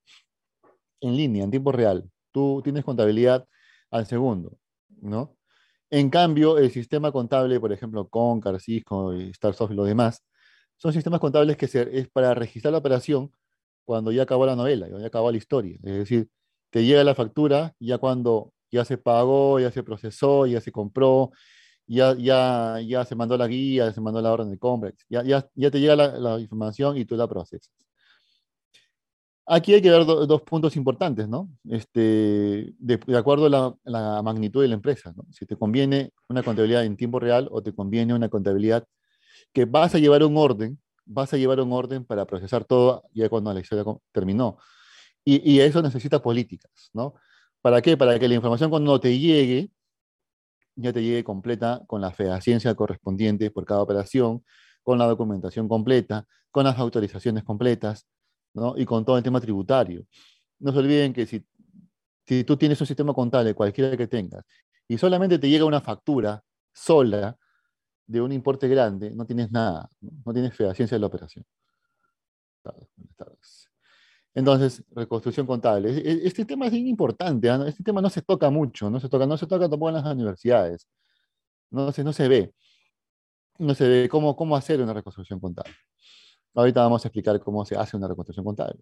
en 0.99 1.15
línea, 1.17 1.43
en 1.43 1.49
tiempo 1.49 1.71
real. 1.71 2.07
Tú 2.31 2.61
tienes 2.63 2.85
contabilidad 2.85 3.47
al 3.89 4.05
segundo, 4.05 4.57
¿no? 5.01 5.35
En 5.89 6.09
cambio, 6.09 6.57
el 6.57 6.69
sistema 6.71 7.11
contable, 7.11 7.59
por 7.59 7.73
ejemplo, 7.73 8.07
Concar, 8.09 8.61
Cisco, 8.61 9.11
Starsoft 9.33 9.71
y 9.71 9.75
lo 9.75 9.85
demás, 9.85 10.23
son 10.77 10.93
sistemas 10.93 11.19
contables 11.19 11.57
que 11.57 11.67
se, 11.67 11.99
es 11.99 12.07
para 12.09 12.33
registrar 12.35 12.71
la 12.71 12.77
operación 12.77 13.31
cuando 13.85 14.11
ya 14.11 14.23
acabó 14.23 14.45
la 14.45 14.55
novela, 14.55 14.87
ya 14.87 15.07
acabó 15.07 15.31
la 15.31 15.37
historia. 15.37 15.77
Es 15.83 15.93
decir, 15.95 16.29
te 16.69 16.85
llega 16.85 17.03
la 17.03 17.15
factura 17.15 17.73
ya 17.79 17.97
cuando 17.97 18.53
ya 18.71 18.85
se 18.85 18.97
pagó, 18.97 19.59
ya 19.59 19.71
se 19.71 19.83
procesó, 19.83 20.45
ya 20.45 20.61
se 20.61 20.71
compró, 20.71 21.31
ya, 21.91 22.15
ya, 22.17 22.79
ya 22.81 23.05
se 23.05 23.15
mandó 23.15 23.37
la 23.37 23.47
guía, 23.47 23.91
se 23.91 23.99
mandó 23.99 24.21
la 24.21 24.31
orden 24.31 24.49
de 24.49 24.57
compra, 24.57 24.93
ya, 25.09 25.23
ya, 25.23 25.49
ya 25.55 25.69
te 25.71 25.79
llega 25.79 25.95
la, 25.95 26.07
la 26.19 26.39
información 26.39 26.97
y 26.97 27.05
tú 27.05 27.15
la 27.15 27.27
procesas. 27.27 27.69
Aquí 29.45 29.73
hay 29.73 29.81
que 29.81 29.91
ver 29.91 30.05
do, 30.05 30.25
dos 30.25 30.41
puntos 30.43 30.77
importantes, 30.77 31.27
¿no? 31.27 31.49
Este, 31.69 32.73
de, 32.79 32.97
de 33.05 33.17
acuerdo 33.17 33.47
a 33.47 33.49
la, 33.49 33.75
la, 33.83 34.21
magnitud 34.21 34.61
de 34.61 34.69
la 34.69 34.75
empresa, 34.75 35.13
¿no? 35.15 35.25
Si 35.31 35.45
te 35.45 35.57
conviene 35.57 36.13
una 36.29 36.43
contabilidad 36.43 36.85
en 36.85 36.95
tiempo 36.95 37.19
real 37.19 37.49
o 37.51 37.61
te 37.61 37.73
conviene 37.73 38.13
una 38.13 38.29
contabilidad 38.29 38.85
que 39.51 39.65
vas 39.65 39.93
a 39.93 39.99
llevar 39.99 40.23
un 40.23 40.37
orden, 40.37 40.79
vas 41.05 41.33
a 41.33 41.37
llevar 41.37 41.59
un 41.59 41.73
orden 41.73 42.05
para 42.05 42.25
procesar 42.25 42.63
todo 42.63 43.03
ya 43.13 43.27
cuando 43.27 43.53
la 43.53 43.59
historia 43.59 43.83
terminó. 44.13 44.57
Y, 45.25 45.41
y 45.51 45.59
eso 45.59 45.81
necesita 45.81 46.21
políticas, 46.21 46.71
¿no? 46.93 47.15
¿Para 47.61 47.81
qué? 47.81 47.97
Para 47.97 48.17
que 48.17 48.27
la 48.29 48.35
información 48.35 48.69
cuando 48.69 48.99
te 48.99 49.19
llegue, 49.19 49.69
ya 50.81 50.93
te 50.93 51.01
llegue 51.01 51.23
completa 51.23 51.81
con 51.87 52.01
la 52.01 52.11
fehaciencia 52.11 52.75
correspondiente 52.75 53.51
por 53.51 53.65
cada 53.65 53.81
operación, 53.81 54.43
con 54.83 54.97
la 54.97 55.05
documentación 55.05 55.67
completa, 55.67 56.25
con 56.51 56.65
las 56.65 56.77
autorizaciones 56.77 57.43
completas, 57.43 58.07
¿no? 58.53 58.77
y 58.77 58.85
con 58.85 59.05
todo 59.05 59.17
el 59.17 59.23
tema 59.23 59.39
tributario. 59.39 60.05
No 60.59 60.71
se 60.71 60.79
olviden 60.79 61.13
que 61.13 61.25
si, 61.25 61.45
si 62.25 62.43
tú 62.43 62.57
tienes 62.57 62.79
un 62.81 62.87
sistema 62.87 63.13
contable, 63.13 63.53
cualquiera 63.53 63.95
que 63.95 64.07
tengas, 64.07 64.43
y 64.87 64.97
solamente 64.97 65.39
te 65.39 65.49
llega 65.49 65.65
una 65.65 65.81
factura 65.81 66.43
sola 66.73 67.37
de 68.05 68.21
un 68.21 68.31
importe 68.31 68.67
grande, 68.67 69.11
no 69.15 69.25
tienes 69.25 69.51
nada, 69.51 69.89
no, 70.01 70.11
no 70.25 70.33
tienes 70.33 70.55
fehaciencia 70.55 70.95
de 70.95 70.99
la 70.99 71.07
operación. 71.07 71.45
Entonces, 74.33 74.83
reconstrucción 74.91 75.45
contable. 75.45 76.01
Este 76.25 76.45
tema 76.45 76.67
es 76.67 76.73
importante, 76.73 77.47
¿no? 77.49 77.65
este 77.65 77.83
tema 77.83 78.01
no 78.01 78.09
se 78.09 78.21
toca 78.21 78.49
mucho, 78.49 78.89
no 78.89 78.99
se 78.99 79.09
toca, 79.09 79.25
no 79.25 79.37
se 79.37 79.45
toca 79.45 79.69
tampoco 79.69 79.89
en 79.89 79.95
las 79.95 80.05
universidades. 80.05 80.87
No 81.69 81.91
se, 81.91 82.03
no 82.03 82.13
se 82.13 82.27
ve. 82.27 82.53
No 83.59 83.75
se 83.75 83.87
ve 83.87 84.09
cómo, 84.09 84.35
cómo 84.35 84.55
hacer 84.55 84.81
una 84.81 84.93
reconstrucción 84.93 85.39
contable. 85.39 85.73
Ahorita 86.53 86.81
vamos 86.81 87.03
a 87.05 87.07
explicar 87.07 87.39
cómo 87.41 87.65
se 87.65 87.75
hace 87.75 87.97
una 87.97 88.07
reconstrucción 88.07 88.45
contable. 88.45 88.81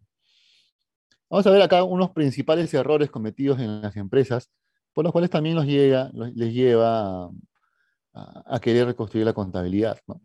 Vamos 1.30 1.46
a 1.46 1.52
ver 1.52 1.62
acá 1.62 1.84
unos 1.84 2.12
principales 2.12 2.74
errores 2.74 3.12
cometidos 3.12 3.60
en 3.60 3.82
las 3.82 3.96
empresas, 3.96 4.50
por 4.94 5.04
los 5.04 5.12
cuales 5.12 5.30
también 5.30 5.56
los 5.56 5.66
llega, 5.66 6.10
los, 6.14 6.34
les 6.34 6.54
lleva 6.54 7.26
a, 7.26 8.44
a, 8.46 8.60
querer 8.60 8.88
reconstruir 8.88 9.26
la 9.26 9.34
contabilidad. 9.34 10.00
¿no? 10.08 10.22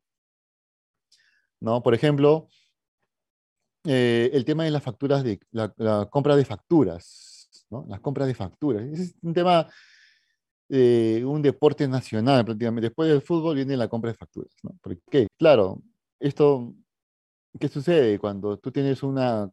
¿No? 1.60 1.82
Por 1.82 1.94
ejemplo, 1.94 2.48
eh, 3.84 4.30
el 4.32 4.44
tema 4.44 4.64
de 4.64 4.70
las 4.70 4.82
facturas, 4.82 5.22
de 5.24 5.40
la, 5.52 6.08
compra 6.10 6.36
de 6.36 6.44
facturas, 6.44 7.66
¿no? 7.70 7.84
las 7.88 8.00
compras 8.00 8.28
de 8.28 8.34
facturas. 8.34 8.82
Es 8.84 9.14
un 9.22 9.34
tema, 9.34 9.68
eh, 10.68 11.22
un 11.24 11.42
deporte 11.42 11.86
nacional 11.88 12.44
prácticamente. 12.44 12.88
Después 12.88 13.08
del 13.08 13.22
fútbol 13.22 13.56
viene 13.56 13.76
la 13.76 13.88
compra 13.88 14.12
de 14.12 14.16
facturas. 14.18 14.54
¿no? 14.62 14.70
¿Por 14.80 14.98
qué? 15.10 15.26
Claro, 15.38 15.82
esto 16.20 16.74
¿Qué 17.58 17.68
sucede 17.68 18.18
cuando 18.18 18.58
tú 18.58 18.72
tienes 18.72 19.02
una 19.04 19.48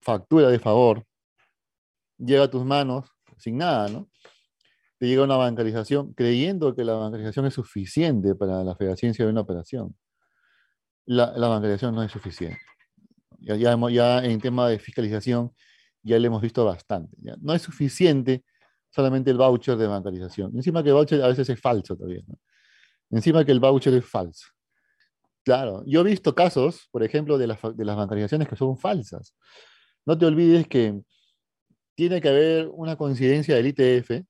factura 0.00 0.48
de 0.48 0.58
favor 0.58 1.04
llega 2.18 2.44
a 2.44 2.50
tus 2.50 2.64
manos 2.64 3.08
sin 3.38 3.58
nada, 3.58 3.88
¿no? 3.88 4.08
Te 4.98 5.06
llega 5.06 5.22
una 5.22 5.36
bancarización 5.36 6.12
creyendo 6.14 6.74
que 6.74 6.82
la 6.82 6.94
bancarización 6.94 7.46
es 7.46 7.54
suficiente 7.54 8.34
para 8.34 8.64
la 8.64 8.74
federación 8.74 9.12
de 9.12 9.26
una 9.26 9.42
operación. 9.42 9.94
La 11.04 11.48
bancarización 11.48 11.94
no 11.94 12.02
es 12.02 12.10
suficiente. 12.10 12.58
Ya, 13.40 13.56
ya, 13.56 13.76
ya, 13.90 14.24
en 14.24 14.40
tema 14.40 14.68
de 14.68 14.78
fiscalización 14.78 15.52
ya 16.02 16.18
le 16.18 16.26
hemos 16.28 16.40
visto 16.42 16.64
bastante. 16.64 17.16
¿ya? 17.20 17.36
No 17.40 17.52
es 17.54 17.62
suficiente 17.62 18.44
solamente 18.90 19.30
el 19.30 19.36
voucher 19.36 19.76
de 19.76 19.86
bancarización. 19.86 20.52
Encima 20.54 20.82
que 20.82 20.90
el 20.90 20.94
voucher 20.94 21.22
a 21.22 21.28
veces 21.28 21.48
es 21.48 21.60
falso 21.60 21.96
todavía. 21.96 22.22
¿no? 22.26 22.38
Encima 23.10 23.44
que 23.44 23.52
el 23.52 23.60
voucher 23.60 23.94
es 23.94 24.04
falso. 24.04 24.46
Claro, 25.44 25.84
yo 25.86 26.00
he 26.00 26.04
visto 26.04 26.34
casos, 26.34 26.88
por 26.90 27.02
ejemplo, 27.02 27.38
de, 27.38 27.46
de 27.46 27.84
las 27.84 27.96
bancarizaciones 27.96 28.48
que 28.48 28.56
son 28.56 28.76
falsas. 28.76 29.34
No 30.04 30.16
te 30.18 30.26
olvides 30.26 30.66
que 30.66 31.00
tiene 31.94 32.20
que 32.20 32.28
haber 32.28 32.68
una 32.68 32.96
coincidencia 32.96 33.54
del 33.56 33.66
ITF 33.68 34.24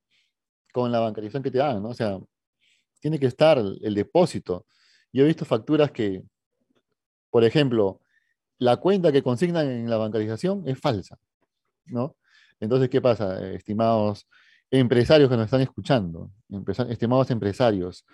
con 0.71 0.91
la 0.91 0.99
bancarización 0.99 1.43
que 1.43 1.51
te 1.51 1.57
dan, 1.57 1.81
¿no? 1.81 1.89
O 1.89 1.93
sea, 1.93 2.19
tiene 2.99 3.19
que 3.19 3.27
estar 3.27 3.57
el 3.57 3.93
depósito. 3.93 4.65
Yo 5.11 5.23
he 5.23 5.27
visto 5.27 5.45
facturas 5.45 5.91
que, 5.91 6.23
por 7.29 7.43
ejemplo, 7.43 8.01
la 8.59 8.77
cuenta 8.77 9.11
que 9.11 9.23
consignan 9.23 9.69
en 9.69 9.89
la 9.89 9.97
bancarización 9.97 10.63
es 10.67 10.79
falsa, 10.79 11.17
¿no? 11.85 12.15
Entonces, 12.59 12.89
¿qué 12.89 13.01
pasa, 13.01 13.51
estimados 13.51 14.27
empresarios 14.71 15.29
que 15.29 15.37
nos 15.37 15.45
están 15.45 15.61
escuchando? 15.61 16.31
estimados 16.89 17.29
empresarios, 17.29 18.05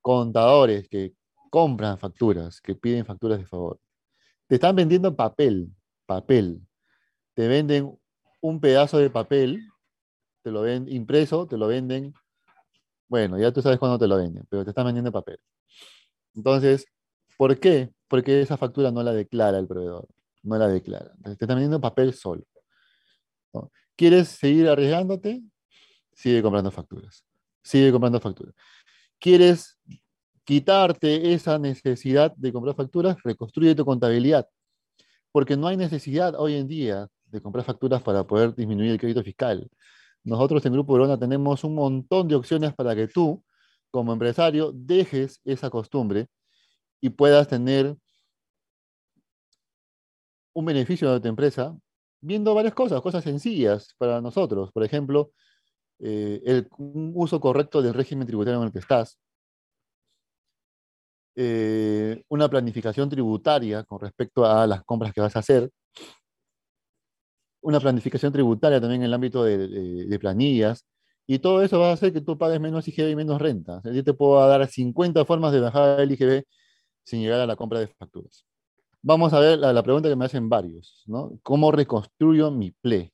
contadores 0.00 0.88
que 0.88 1.14
compran 1.50 1.98
facturas, 1.98 2.60
que 2.60 2.74
piden 2.74 3.04
facturas 3.04 3.38
de 3.38 3.46
favor. 3.46 3.78
Te 4.46 4.56
están 4.56 4.76
vendiendo 4.76 5.14
papel, 5.14 5.70
papel. 6.06 6.60
Te 7.34 7.48
venden 7.48 7.96
un 8.40 8.60
pedazo 8.60 8.98
de 8.98 9.10
papel, 9.10 9.62
te 10.42 10.50
lo 10.50 10.62
ven 10.62 10.86
impreso, 10.88 11.46
te 11.46 11.56
lo 11.56 11.68
venden, 11.68 12.12
bueno, 13.08 13.38
ya 13.38 13.52
tú 13.52 13.62
sabes 13.62 13.78
cuándo 13.78 13.98
te 13.98 14.08
lo 14.08 14.16
venden, 14.16 14.44
pero 14.48 14.64
te 14.64 14.70
están 14.70 14.86
vendiendo 14.86 15.12
papel. 15.12 15.38
Entonces, 16.34 16.86
¿por 17.36 17.58
qué? 17.60 17.90
Porque 18.12 18.42
esa 18.42 18.58
factura 18.58 18.90
no 18.90 19.02
la 19.02 19.14
declara 19.14 19.58
el 19.58 19.66
proveedor, 19.66 20.06
no 20.42 20.58
la 20.58 20.68
declara. 20.68 21.14
te 21.24 21.30
están 21.30 21.48
vendiendo 21.48 21.80
papel 21.80 22.12
solo. 22.12 22.44
¿Quieres 23.96 24.28
seguir 24.28 24.68
arriesgándote? 24.68 25.42
Sigue 26.12 26.42
comprando 26.42 26.70
facturas. 26.70 27.24
Sigue 27.62 27.90
comprando 27.90 28.20
facturas. 28.20 28.54
¿Quieres 29.18 29.78
quitarte 30.44 31.32
esa 31.32 31.58
necesidad 31.58 32.34
de 32.36 32.52
comprar 32.52 32.76
facturas? 32.76 33.16
Reconstruye 33.24 33.74
tu 33.74 33.86
contabilidad. 33.86 34.46
Porque 35.30 35.56
no 35.56 35.66
hay 35.66 35.78
necesidad 35.78 36.34
hoy 36.38 36.56
en 36.56 36.68
día 36.68 37.08
de 37.24 37.40
comprar 37.40 37.64
facturas 37.64 38.02
para 38.02 38.26
poder 38.26 38.54
disminuir 38.54 38.90
el 38.90 38.98
crédito 38.98 39.24
fiscal. 39.24 39.70
Nosotros 40.22 40.66
en 40.66 40.74
Grupo 40.74 40.92
Verona 40.92 41.18
tenemos 41.18 41.64
un 41.64 41.76
montón 41.76 42.28
de 42.28 42.34
opciones 42.34 42.74
para 42.74 42.94
que 42.94 43.08
tú, 43.08 43.42
como 43.90 44.12
empresario, 44.12 44.70
dejes 44.74 45.40
esa 45.46 45.70
costumbre 45.70 46.28
y 47.00 47.08
puedas 47.08 47.48
tener 47.48 47.96
un 50.54 50.64
beneficio 50.64 51.12
de 51.12 51.20
tu 51.20 51.28
empresa 51.28 51.76
viendo 52.20 52.54
varias 52.54 52.74
cosas, 52.74 53.00
cosas 53.02 53.24
sencillas 53.24 53.94
para 53.98 54.20
nosotros. 54.20 54.72
Por 54.72 54.84
ejemplo, 54.84 55.32
eh, 56.00 56.42
el 56.44 56.68
un 56.78 57.12
uso 57.14 57.40
correcto 57.40 57.82
del 57.82 57.94
régimen 57.94 58.26
tributario 58.26 58.60
en 58.60 58.66
el 58.66 58.72
que 58.72 58.80
estás, 58.80 59.18
eh, 61.34 62.22
una 62.28 62.48
planificación 62.48 63.08
tributaria 63.08 63.84
con 63.84 64.00
respecto 64.00 64.44
a 64.44 64.66
las 64.66 64.84
compras 64.84 65.12
que 65.12 65.20
vas 65.20 65.34
a 65.36 65.38
hacer, 65.40 65.70
una 67.62 67.80
planificación 67.80 68.32
tributaria 68.32 68.80
también 68.80 69.02
en 69.02 69.06
el 69.06 69.14
ámbito 69.14 69.44
de, 69.44 70.18
planillas, 70.20 70.84
y 71.26 71.38
todo 71.38 71.62
eso 71.62 71.78
va 71.78 71.90
a 71.90 71.92
hacer 71.92 72.12
que 72.12 72.20
tú 72.20 72.36
pagues 72.36 72.60
menos 72.60 72.86
IGB 72.88 73.10
y 73.10 73.16
menos 73.16 73.40
renta. 73.40 73.80
yo 73.84 74.04
te 74.04 74.12
puedo 74.14 74.46
dar 74.46 74.66
50 74.66 75.24
formas 75.24 75.52
de 75.52 75.60
bajar 75.60 76.00
el 76.00 76.12
IGB 76.12 76.44
sin 77.04 77.22
llegar 77.22 77.40
a 77.40 77.46
la 77.46 77.56
compra 77.56 77.80
de 77.80 77.88
facturas. 77.88 78.44
Vamos 79.04 79.32
a 79.32 79.40
ver 79.40 79.58
la, 79.58 79.82
pregunta 79.82 80.08
que 80.08 80.14
me 80.14 80.26
hacen 80.26 80.48
varios, 80.48 81.02
¿no? 81.06 81.36
¿Cómo 81.42 81.72
reconstruyo 81.72 82.52
mi 82.52 82.70
PLE? 82.70 83.12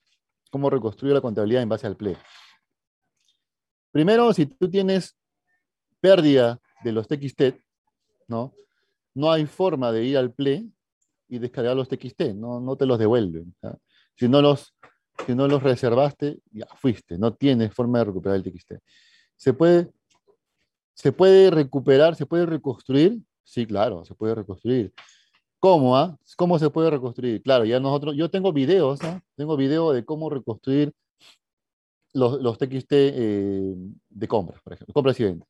¿Cómo 0.50 0.68
reconstruyo 0.68 1.14
la 1.14 1.22
contabilidad 1.22 1.62
en 1.62 1.70
base 1.70 1.86
al 1.86 1.96
PLE? 1.96 2.14
Primero, 3.90 4.30
si 4.34 4.44
tú 4.44 4.68
tienes 4.68 5.16
pérdida 5.98 6.60
de 6.84 6.92
los 6.92 7.08
TXT, 7.08 7.54
¿no? 8.26 8.52
No 9.14 9.32
hay 9.32 9.46
forma 9.46 9.90
de 9.90 10.04
ir 10.04 10.18
al 10.18 10.30
PLE 10.30 10.66
y 11.26 11.38
descargar 11.38 11.74
los 11.74 11.88
TXT, 11.88 12.34
no, 12.34 12.60
no 12.60 12.76
te 12.76 12.84
los 12.84 12.98
devuelven. 12.98 13.56
Si 14.14 14.28
no 14.28 14.42
los, 14.42 14.74
si 15.26 15.34
no 15.34 15.48
los 15.48 15.62
reservaste, 15.62 16.38
ya 16.50 16.66
fuiste, 16.76 17.16
no 17.16 17.32
tienes 17.32 17.72
forma 17.72 18.00
de 18.00 18.04
recuperar 18.04 18.36
el 18.36 18.42
TXT. 18.42 18.74
¿Se 19.36 19.54
puede, 19.54 19.90
¿Se 20.92 21.12
puede 21.12 21.50
recuperar, 21.50 22.14
se 22.14 22.26
puede 22.26 22.44
reconstruir? 22.44 23.18
Sí, 23.42 23.64
claro, 23.64 24.04
se 24.04 24.14
puede 24.14 24.34
reconstruir. 24.34 24.92
¿Cómo? 25.60 25.96
Ah? 25.96 26.16
¿Cómo 26.36 26.58
se 26.58 26.70
puede 26.70 26.90
reconstruir? 26.90 27.42
Claro, 27.42 27.64
ya 27.64 27.80
nosotros, 27.80 28.14
yo 28.16 28.30
tengo 28.30 28.52
videos, 28.52 29.02
¿ah? 29.02 29.20
tengo 29.36 29.56
video 29.56 29.92
de 29.92 30.04
cómo 30.04 30.30
reconstruir 30.30 30.92
los, 32.12 32.40
los 32.40 32.58
TXT 32.58 32.92
eh, 32.92 33.74
de 34.08 34.28
compras, 34.28 34.60
por 34.62 34.72
ejemplo, 34.72 34.94
compras 34.94 35.18
y 35.20 35.24
ventas. 35.24 35.48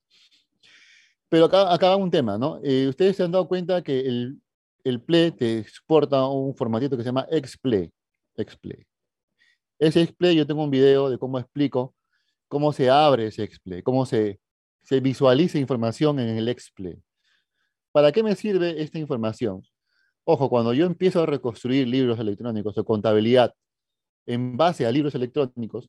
Pero 1.28 1.44
acá, 1.44 1.72
acá 1.72 1.88
va 1.90 1.96
un 1.96 2.10
tema, 2.10 2.38
¿no? 2.38 2.58
Eh, 2.62 2.88
ustedes 2.88 3.16
se 3.16 3.22
han 3.22 3.32
dado 3.32 3.46
cuenta 3.48 3.82
que 3.82 4.00
el, 4.00 4.40
el 4.84 5.02
PLE 5.02 5.32
te 5.32 5.58
exporta 5.58 6.26
un 6.26 6.54
formatito 6.54 6.96
que 6.96 7.02
se 7.02 7.08
llama 7.08 7.26
XPLE. 7.30 7.92
XPlay. 8.44 8.86
Ese 9.78 10.06
XPlay 10.06 10.36
yo 10.36 10.46
tengo 10.46 10.64
un 10.64 10.70
video 10.70 11.10
de 11.10 11.18
cómo 11.18 11.38
explico 11.38 11.94
cómo 12.48 12.72
se 12.72 12.88
abre 12.88 13.26
ese 13.26 13.46
XPlay, 13.46 13.82
cómo 13.82 14.06
se, 14.06 14.40
se 14.82 15.00
visualiza 15.00 15.58
información 15.58 16.18
en 16.18 16.36
el 16.36 16.48
XPlay. 16.58 17.02
¿Para 17.92 18.10
qué 18.12 18.22
me 18.22 18.34
sirve 18.34 18.80
esta 18.82 18.98
información? 18.98 19.62
Ojo, 20.30 20.50
cuando 20.50 20.74
yo 20.74 20.84
empiezo 20.84 21.22
a 21.22 21.26
reconstruir 21.26 21.88
libros 21.88 22.18
electrónicos 22.18 22.76
o 22.76 22.84
contabilidad 22.84 23.54
en 24.26 24.58
base 24.58 24.84
a 24.84 24.92
libros 24.92 25.14
electrónicos, 25.14 25.88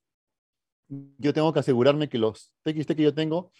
yo 0.87 1.33
tengo 1.33 1.51
que 1.51 1.59
asegurarme 1.59 2.07
que 2.07 2.17
los 2.17 2.53
TXT 2.63 2.95
que 2.95 3.03
yo 3.03 3.13
tengo 3.13 3.51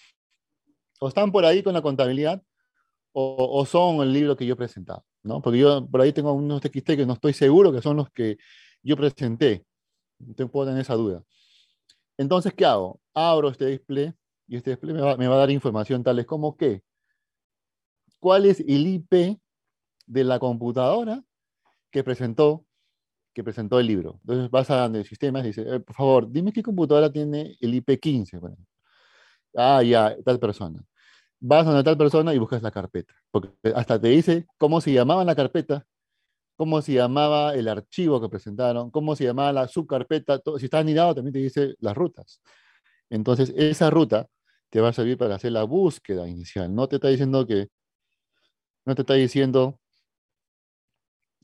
o 1.01 1.09
están 1.09 1.33
por 1.33 1.43
ahí 1.43 1.63
con 1.63 1.73
la 1.73 1.81
contabilidad 1.81 2.41
o, 3.11 3.65
son 3.65 3.97
el 4.03 4.13
libro 4.13 4.37
que 4.37 4.45
yo 4.45 4.53
he 4.53 4.55
presentado, 4.55 5.03
¿no? 5.21 5.41
Porque 5.41 5.59
yo 5.59 5.85
por 5.85 5.99
ahí 5.99 6.13
tengo 6.13 6.31
unos 6.31 6.61
TXT 6.61 6.91
que 6.95 7.05
no 7.05 7.11
estoy 7.11 7.33
seguro 7.33 7.73
que 7.73 7.81
son 7.81 7.97
los 7.97 8.09
que 8.11 8.37
yo 8.81 8.95
presenté. 8.95 9.65
Te 10.37 10.45
puedo 10.45 10.67
tener 10.67 10.81
esa 10.81 10.95
duda. 10.95 11.21
Entonces, 12.17 12.53
¿qué 12.53 12.63
hago? 12.63 13.01
Abro 13.13 13.49
este 13.49 13.65
display 13.65 14.13
y 14.47 14.55
este 14.55 14.69
display 14.69 14.93
me 14.93 15.01
va, 15.01 15.17
me 15.17 15.27
va 15.27 15.35
a 15.35 15.39
dar 15.39 15.51
información 15.51 16.05
tales 16.05 16.25
como 16.25 16.55
que, 16.55 16.83
¿cuál 18.17 18.45
es 18.45 18.61
el 18.61 18.87
IP 18.87 19.41
de 20.09 20.23
la 20.23 20.39
computadora 20.39 21.23
que 21.91 22.03
presentó, 22.03 22.65
que 23.33 23.43
presentó 23.43 23.79
el 23.79 23.87
libro? 23.87 24.19
Entonces 24.21 24.51
vas 24.51 24.69
a 24.71 24.85
el 24.85 25.05
sistema 25.05 25.39
y 25.39 25.43
dice, 25.43 25.61
eh, 25.61 25.79
por 25.79 25.95
favor, 25.95 26.31
dime 26.31 26.51
qué 26.51 26.63
computadora 26.63 27.11
tiene 27.11 27.57
el 27.61 27.73
IP 27.75 27.99
15. 27.99 28.39
ah, 29.55 29.83
ya, 29.83 30.15
tal 30.25 30.39
persona. 30.39 30.83
Vas 31.39 31.65
a 31.67 31.71
una 31.71 31.83
tal 31.83 31.97
persona 31.97 32.33
y 32.33 32.37
buscas 32.39 32.61
la 32.61 32.71
carpeta, 32.71 33.13
porque 33.31 33.49
hasta 33.75 33.99
te 34.01 34.09
dice 34.09 34.47
cómo 34.57 34.81
se 34.81 34.91
llamaba 34.91 35.23
la 35.23 35.35
carpeta 35.35 35.85
cómo 36.59 36.81
se 36.81 36.91
llamaba 36.91 37.55
el 37.55 37.69
archivo 37.69 38.19
que 38.19 38.27
presentaron, 38.27 38.91
cómo 38.91 39.15
se 39.15 39.23
llamaba 39.23 39.53
la 39.53 39.69
subcarpeta, 39.69 40.39
todo, 40.39 40.59
si 40.59 40.65
está 40.65 40.79
anidado 40.79 41.15
también 41.15 41.31
te 41.31 41.39
dice 41.39 41.75
las 41.79 41.95
rutas. 41.95 42.41
Entonces, 43.09 43.53
esa 43.55 43.89
ruta 43.89 44.27
te 44.69 44.81
va 44.81 44.89
a 44.89 44.93
servir 44.93 45.17
para 45.17 45.35
hacer 45.35 45.53
la 45.53 45.63
búsqueda 45.63 46.27
inicial. 46.27 46.75
No 46.75 46.89
te 46.89 46.97
está 46.97 47.07
diciendo 47.07 47.47
que, 47.47 47.69
no 48.85 48.93
te 48.93 49.03
está 49.03 49.13
diciendo 49.13 49.79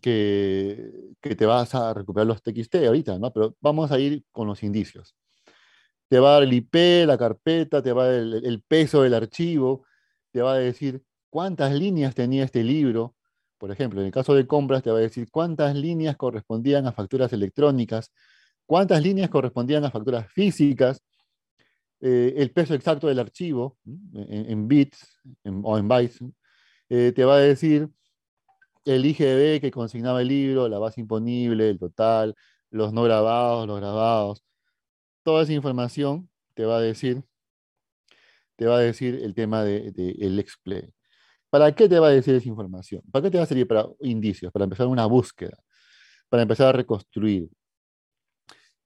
que, 0.02 1.14
te 1.22 1.46
vas 1.46 1.74
a 1.76 1.94
recuperar 1.94 2.28
los 2.28 2.42
TXT 2.42 2.76
ahorita, 2.88 3.18
¿no? 3.20 3.32
Pero 3.34 3.56
vamos 3.62 3.92
a 3.92 4.00
ir 4.00 4.24
con 4.32 4.48
los 4.48 4.64
indicios. 4.64 5.16
Te 6.08 6.20
va 6.20 6.30
a 6.30 6.34
dar 6.34 6.44
el 6.44 6.54
IP, 6.54 7.06
la 7.06 7.18
carpeta, 7.18 7.82
te 7.82 7.92
va 7.92 8.04
a 8.04 8.08
dar 8.08 8.22
el, 8.22 8.62
peso 8.68 9.02
del 9.02 9.16
archivo, 9.16 9.86
te 10.32 10.42
va 10.42 10.54
a 10.54 10.58
decir 10.58 11.04
cuántas 11.30 11.74
líneas 11.74 12.14
tenía 12.16 12.44
este 12.44 12.64
libro, 12.64 13.16
por 13.58 13.72
ejemplo, 13.72 14.02
en 14.02 14.08
el 14.08 14.12
caso 14.12 14.36
de 14.36 14.46
compras 14.46 14.84
te 14.84 14.92
va 14.92 14.98
a 14.98 15.02
decir 15.02 15.30
cuántas 15.32 15.76
líneas 15.76 16.18
correspondían 16.18 16.86
a 16.88 16.92
facturas 16.92 17.34
electrónicas, 17.34 18.12
cuántas 18.66 19.02
líneas 19.02 19.30
correspondían 19.30 19.86
a 19.86 19.92
facturas 19.92 20.32
físicas, 20.32 21.02
eh, 22.02 22.34
el 22.38 22.52
peso 22.52 22.74
exacto 22.76 23.08
del 23.08 23.20
archivo 23.20 23.78
en, 24.14 24.68
bits 24.68 25.20
o 25.64 25.78
en 25.78 25.88
bytes. 25.88 26.20
Eh, 26.90 27.14
te 27.16 27.26
va 27.26 27.38
a 27.38 27.40
decir 27.40 27.90
el 28.86 29.06
IGB 29.06 29.62
que 29.62 29.72
consignaba 29.72 30.22
el 30.22 30.28
libro, 30.30 30.70
la 30.70 30.80
base 30.80 31.02
imponible, 31.02 31.70
el 31.70 31.80
total, 31.80 32.36
los 32.70 32.94
no 32.94 33.04
grabados, 33.04 33.68
los 33.68 33.80
grabados. 33.80 34.44
Toda 35.24 35.44
esa 35.44 35.54
información 35.54 36.30
te 36.56 36.66
va 36.66 36.78
a 36.78 36.82
decir, 36.82 37.24
te 38.56 38.66
va 38.68 38.78
a 38.78 38.80
decir 38.80 39.16
el 39.24 39.34
tema 39.34 39.64
del 39.64 39.94
de, 39.94 40.12
el 40.20 40.40
explay. 40.40 40.94
¿Para 41.50 41.74
qué 41.76 41.90
te 41.90 42.00
va 42.00 42.08
a 42.08 42.12
decir 42.12 42.36
esa 42.36 42.50
información? 42.50 43.02
¿Para 43.12 43.24
qué 43.24 43.32
te 43.32 43.38
va 43.38 43.44
a 43.44 43.48
servir 43.48 43.68
para 43.68 43.88
indicios? 44.02 44.52
Para 44.52 44.66
empezar 44.66 44.88
una 44.88 45.06
búsqueda. 45.06 45.58
para 46.30 46.44
empezar 46.44 46.68
a 46.68 46.72
reconstruir. 46.74 47.50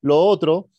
Lo 0.01 0.17
otro 0.17 0.69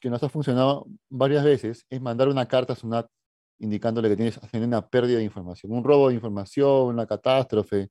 que 0.00 0.10
nos 0.10 0.22
ha 0.22 0.28
funcionado 0.28 0.86
varias 1.08 1.44
veces 1.44 1.86
es 1.88 2.00
mandar 2.00 2.28
una 2.28 2.46
carta 2.46 2.74
a 2.74 2.76
SUNAT 2.76 3.08
indicándole 3.58 4.08
que 4.08 4.16
tienes 4.16 4.38
una 4.52 4.88
pérdida 4.88 5.18
de 5.18 5.24
información, 5.24 5.72
un 5.72 5.84
robo 5.84 6.08
de 6.08 6.14
información, 6.14 6.86
una 6.86 7.06
catástrofe, 7.06 7.90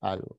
algo. 0.00 0.38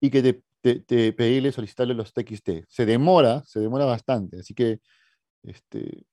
Y 0.00 0.10
que 0.10 0.22
te, 0.22 0.80
te, 0.80 1.12
pedirle, 1.12 1.52
solicitarle 1.52 1.94
los 1.94 2.12
TXT. 2.12 2.66
Se 2.68 2.86
demora, 2.86 3.42
se 3.44 3.60
demora 3.60 3.84
bastante, 3.84 4.40
así 4.40 4.54
que 4.54 4.80
este, 5.42 6.06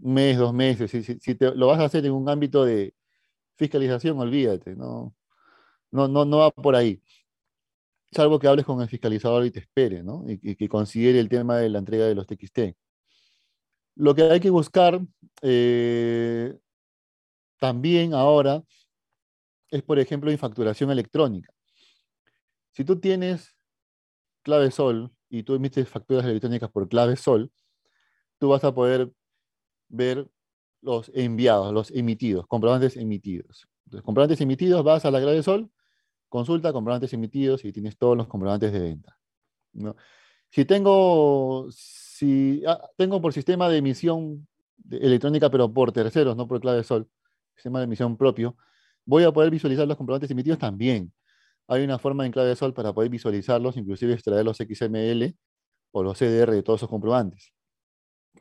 un 0.00 0.14
mes, 0.14 0.38
dos 0.38 0.52
meses, 0.52 0.90
si, 0.90 1.34
te, 1.34 1.54
lo 1.54 1.68
vas 1.68 1.80
a 1.80 1.84
hacer 1.84 2.04
en 2.06 2.12
un 2.12 2.28
ámbito 2.28 2.64
de 2.64 2.94
fiscalización, 3.56 4.18
olvídate, 4.18 4.76
no, 4.76 5.14
no, 5.90 6.08
no, 6.08 6.24
no 6.24 6.38
va 6.38 6.50
por 6.50 6.76
ahí. 6.76 7.00
Salvo 8.12 8.38
que 8.38 8.48
hables 8.48 8.64
con 8.64 8.80
el 8.80 8.88
fiscalizador 8.88 9.44
y 9.46 9.50
te 9.50 9.60
espere, 9.60 10.02
¿no? 10.02 10.24
Y, 10.26 10.56
que 10.56 10.68
considere 10.68 11.20
el 11.20 11.28
tema 11.28 11.58
de 11.58 11.68
la 11.68 11.78
entrega 11.78 12.06
de 12.06 12.14
los 12.14 12.26
TXT. 12.26 12.76
Lo 13.96 14.14
que 14.14 14.22
hay 14.22 14.40
que 14.40 14.50
buscar 14.50 15.00
eh, 15.42 16.56
también 17.58 18.14
ahora 18.14 18.62
es, 19.70 19.82
por 19.82 19.98
ejemplo, 19.98 20.30
en 20.30 20.38
facturación 20.38 20.90
electrónica. 20.90 21.52
Si 22.72 22.84
tú 22.84 23.00
tienes 23.00 23.56
clave 24.42 24.70
sol 24.70 25.10
y 25.28 25.42
tú 25.42 25.54
emites 25.54 25.88
facturas 25.88 26.24
electrónicas 26.24 26.70
por 26.70 26.88
clave 26.88 27.16
sol, 27.16 27.50
tú 28.38 28.48
vas 28.48 28.64
a 28.64 28.74
poder 28.74 29.10
ver 29.88 30.28
los 30.82 31.10
enviados, 31.14 31.72
los 31.72 31.90
emitidos, 31.90 32.46
comprobantes 32.46 32.96
emitidos. 32.96 33.66
Entonces, 33.86 34.04
comprobantes 34.04 34.40
emitidos, 34.40 34.84
vas 34.84 35.04
a 35.04 35.10
la 35.10 35.20
clave 35.20 35.42
sol, 35.42 35.70
consulta 36.28 36.72
comprobantes 36.72 37.12
emitidos 37.12 37.64
y 37.64 37.72
tienes 37.72 37.96
todos 37.96 38.16
los 38.16 38.28
comprobantes 38.28 38.72
de 38.72 38.80
venta. 38.80 39.18
Si 40.50 40.64
tengo, 40.64 41.66
si 41.70 42.62
ah, 42.66 42.88
tengo 42.96 43.20
por 43.20 43.32
sistema 43.32 43.68
de 43.68 43.78
emisión 43.78 44.46
electrónica, 44.90 45.50
pero 45.50 45.72
por 45.72 45.92
terceros, 45.92 46.36
no 46.36 46.46
por 46.46 46.60
clave 46.60 46.84
sol, 46.84 47.08
sistema 47.56 47.80
de 47.80 47.84
emisión 47.84 48.16
propio, 48.16 48.56
voy 49.04 49.24
a 49.24 49.32
poder 49.32 49.50
visualizar 49.50 49.86
los 49.88 49.96
comprobantes 49.96 50.30
emitidos 50.30 50.58
también. 50.58 51.12
Hay 51.68 51.82
una 51.82 51.98
forma 51.98 52.24
en 52.26 52.32
clave 52.32 52.54
sol 52.54 52.74
para 52.74 52.92
poder 52.92 53.10
visualizarlos, 53.10 53.76
inclusive 53.76 54.12
extraer 54.12 54.44
los 54.44 54.58
XML 54.58 55.36
o 55.92 56.02
los 56.02 56.18
CDR 56.18 56.52
de 56.52 56.62
todos 56.62 56.80
esos 56.80 56.88
comprobantes. 56.88 57.52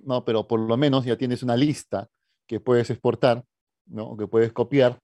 No, 0.02 0.26
pero 0.26 0.48
por 0.48 0.60
lo 0.60 0.78
menos 0.78 1.06
ya 1.06 1.18
tienes 1.18 1.42
una 1.42 1.56
lista 1.56 2.08
que 2.48 2.60
puedes 2.60 2.90
exportar, 2.90 3.44
¿no? 3.86 4.16
que 4.18 4.28
puedes 4.28 4.52
copiar, 4.54 5.00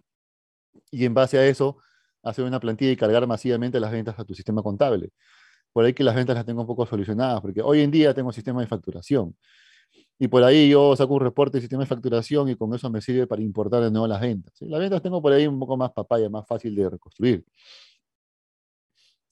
y 0.91 1.05
en 1.05 1.13
base 1.13 1.37
a 1.37 1.45
eso 1.45 1.77
hacer 2.23 2.45
una 2.45 2.59
plantilla 2.59 2.91
y 2.91 2.97
cargar 2.97 3.25
masivamente 3.27 3.79
las 3.79 3.91
ventas 3.91 4.17
a 4.19 4.25
tu 4.25 4.35
sistema 4.35 4.61
contable. 4.61 5.09
Por 5.73 5.85
ahí 5.85 5.93
que 5.93 6.03
las 6.03 6.15
ventas 6.15 6.35
las 6.35 6.45
tengo 6.45 6.61
un 6.61 6.67
poco 6.67 6.85
solucionadas, 6.85 7.41
porque 7.41 7.61
hoy 7.61 7.81
en 7.81 7.91
día 7.91 8.13
tengo 8.13 8.31
sistema 8.31 8.61
de 8.61 8.67
facturación. 8.67 9.35
Y 10.21 10.27
por 10.27 10.43
ahí 10.43 10.69
yo 10.69 10.95
saco 10.95 11.15
un 11.15 11.21
reporte 11.21 11.57
de 11.57 11.61
sistema 11.61 11.81
de 11.81 11.87
facturación 11.87 12.47
y 12.47 12.55
con 12.55 12.71
eso 12.75 12.91
me 12.91 13.01
sirve 13.01 13.25
para 13.25 13.41
importar 13.41 13.81
de 13.81 13.89
nuevo 13.89 14.05
las 14.05 14.21
ventas. 14.21 14.53
Las 14.59 14.79
ventas 14.79 15.01
tengo 15.01 15.19
por 15.19 15.33
ahí 15.33 15.47
un 15.47 15.57
poco 15.57 15.75
más 15.75 15.91
papaya, 15.93 16.29
más 16.29 16.45
fácil 16.45 16.75
de 16.75 16.91
reconstruir. 16.91 17.43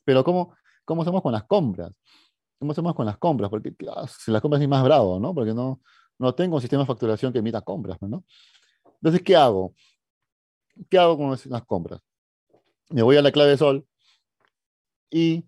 Pero 0.03 0.23
¿cómo, 0.23 0.55
cómo 0.85 1.03
hacemos 1.03 1.21
con 1.21 1.31
las 1.31 1.43
compras? 1.43 1.93
¿Cómo 2.57 2.71
hacemos 2.71 2.95
con 2.95 3.05
las 3.05 3.19
compras? 3.19 3.51
Porque 3.51 3.71
si 4.17 4.31
las 4.31 4.41
compras 4.41 4.63
es 4.63 4.67
más 4.67 4.83
bravo, 4.83 5.19
¿no? 5.19 5.31
Porque 5.31 5.53
no, 5.53 5.79
no 6.17 6.33
tengo 6.33 6.55
un 6.55 6.61
sistema 6.61 6.81
de 6.81 6.87
facturación 6.87 7.31
que 7.31 7.37
emita 7.37 7.61
compras, 7.61 7.99
¿no? 8.01 8.23
Entonces, 8.95 9.21
¿qué 9.21 9.35
hago? 9.35 9.75
¿Qué 10.89 10.97
hago 10.97 11.15
con 11.19 11.29
las 11.29 11.65
compras? 11.65 12.01
Me 12.89 13.03
voy 13.03 13.15
a 13.15 13.21
la 13.21 13.31
clave 13.31 13.57
sol 13.57 13.85
y, 15.11 15.45